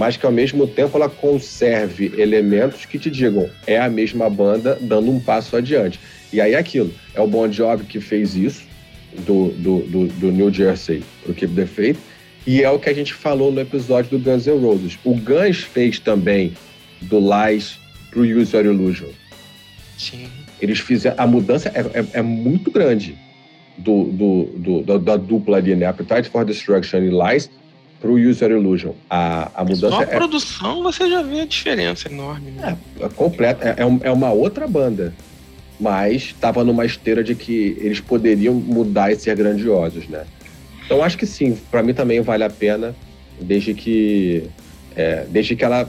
[0.00, 4.78] mas que ao mesmo tempo ela conserve elementos que te digam é a mesma banda
[4.80, 6.00] dando um passo adiante.
[6.32, 8.62] E aí é aquilo, é o Bon Jovi que fez isso,
[9.26, 11.98] do, do, do, do New Jersey para o Keep the Faith,
[12.46, 14.98] e é o que a gente falou no episódio do Guns N' Roses.
[15.04, 16.54] O Guns fez também
[17.02, 17.78] do Lies
[18.10, 19.10] para o Use Your Illusion.
[19.98, 20.28] Sim.
[20.62, 21.22] Eles fizeram.
[21.22, 23.18] A mudança é, é, é muito grande
[23.76, 25.84] do, do, do, da, da, dupla ali, né?
[25.84, 27.50] Appetite for Destruction e Lies
[28.00, 28.92] para o User Illusion.
[29.08, 30.06] A, a mudança Só a é...
[30.06, 32.50] produção você já vê a diferença enorme.
[32.52, 32.76] Né?
[32.98, 33.68] É, é completa.
[33.68, 35.12] É, é, é uma outra banda.
[35.78, 40.24] Mas estava numa esteira de que eles poderiam mudar e ser grandiosos, né?
[40.84, 42.94] Então acho que sim, para mim também vale a pena,
[43.40, 44.44] desde que,
[44.94, 45.88] é, desde que ela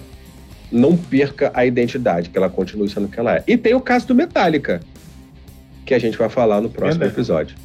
[0.71, 3.43] não perca a identidade, que ela continue sendo o que ela é.
[3.45, 4.79] E tem o caso do Metallica,
[5.85, 7.57] que a gente vai falar no próximo episódio.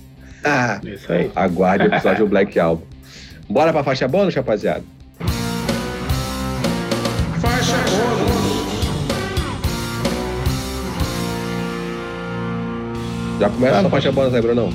[0.42, 1.30] Ah, Isso aí.
[1.34, 2.95] Aguarde o episódio do Black Album.
[3.48, 4.82] Bora pra faixa bônus, rapaziada?
[7.40, 8.36] Faixa bônus.
[13.38, 14.70] Já começa a faixa bônus aí, Brunão.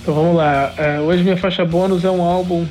[0.00, 0.74] Então vamos lá.
[0.78, 2.66] Uh, hoje minha faixa bônus é um álbum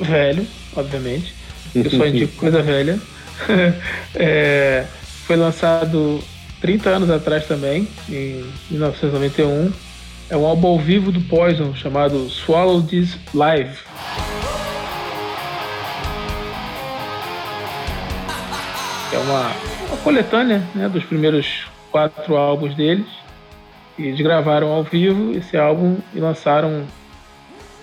[0.00, 0.46] velho,
[0.76, 1.34] obviamente.
[1.74, 2.98] Eu só indico coisa velha.
[4.16, 4.84] é,
[5.24, 6.20] foi lançado
[6.60, 9.70] 30 anos atrás também, em 1991
[10.30, 13.78] é um álbum ao vivo do Poison chamado Swallow This Live.
[19.10, 19.50] É uma,
[19.88, 23.06] uma coletânea né, dos primeiros quatro álbuns deles.
[23.98, 26.84] Eles gravaram ao vivo esse álbum e lançaram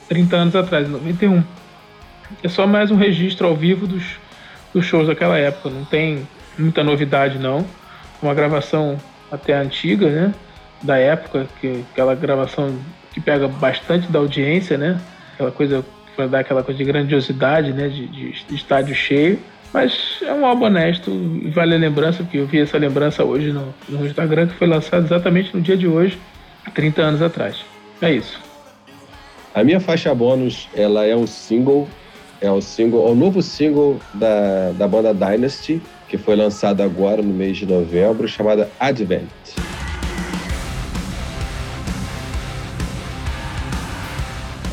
[0.07, 1.43] 30 anos atrás, em 91.
[2.43, 4.03] É só mais um registro ao vivo dos,
[4.71, 5.71] dos shows daquela época.
[5.71, 6.27] Não tem
[6.57, 7.65] muita novidade, não.
[8.21, 8.97] Uma gravação
[9.31, 10.33] até antiga, né?
[10.85, 12.73] Da época, que aquela gravação
[13.13, 14.99] que pega bastante da audiência, né?
[15.33, 15.85] Aquela coisa
[16.15, 17.87] para dar aquela coisa de grandiosidade, né?
[17.87, 19.39] De, de, estádio cheio.
[19.73, 23.51] Mas é um álbum honesto e vale a lembrança, porque eu vi essa lembrança hoje
[23.51, 26.17] no, no Instagram, que foi lançado exatamente no dia de hoje,
[26.73, 27.57] 30 anos atrás.
[28.01, 28.39] É isso.
[29.53, 31.89] A minha faixa bônus, ela é um single,
[32.39, 37.21] é o single, é o novo single da, da banda Dynasty, que foi lançado agora
[37.21, 39.64] no mês de novembro, chamada Advent.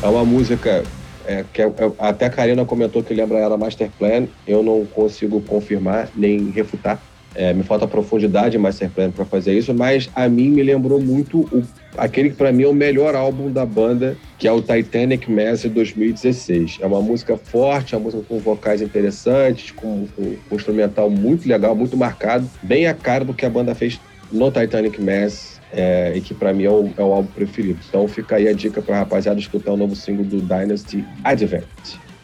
[0.03, 0.83] É uma música
[1.25, 4.27] é, que é, é, até a Karina comentou que lembra ela Master Plan.
[4.45, 7.01] Eu não consigo confirmar nem refutar.
[7.33, 11.01] É, me falta profundidade em Master Plan para fazer isso, mas a mim me lembrou
[11.01, 11.63] muito o,
[11.97, 15.61] aquele que para mim é o melhor álbum da banda, que é o Titanic Mass
[15.61, 16.79] de 2016.
[16.81, 21.09] É uma música forte, é uma música com vocais interessantes, com, com, com um instrumental
[21.09, 25.52] muito legal, muito marcado, bem a cara do que a banda fez no Titanic Mass
[25.73, 27.79] é, e que para mim é o, é o, álbum preferido.
[27.87, 31.63] Então fica aí a dica pra rapaziada escutar o novo single do Dynasty Advent.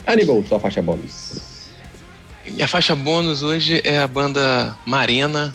[0.05, 1.69] Aníbal, sua faixa bônus.
[2.45, 5.53] Minha faixa bônus hoje é a banda Marena.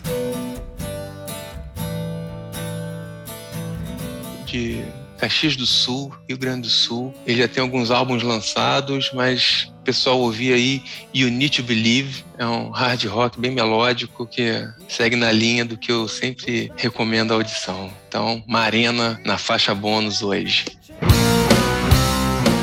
[5.25, 7.11] Caxias do Sul, Rio Grande do Sul.
[7.25, 10.83] Ele já tem alguns álbuns lançados, mas o pessoal ouvia aí
[11.15, 12.23] You Need to Believe.
[12.37, 17.31] É um hard rock bem melódico que segue na linha do que eu sempre recomendo
[17.31, 17.91] a audição.
[18.07, 20.65] Então, Marena na faixa bônus hoje.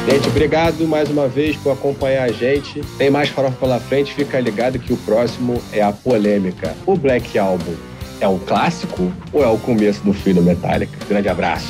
[0.09, 2.80] Gente, obrigado mais uma vez por acompanhar a gente.
[2.97, 6.76] Tem mais farofa pela frente, fica ligado que o próximo é a polêmica.
[6.86, 7.74] O Black Album
[8.20, 10.97] é um clássico ou é o começo do fim do Metallica?
[11.09, 11.66] Grande abraço.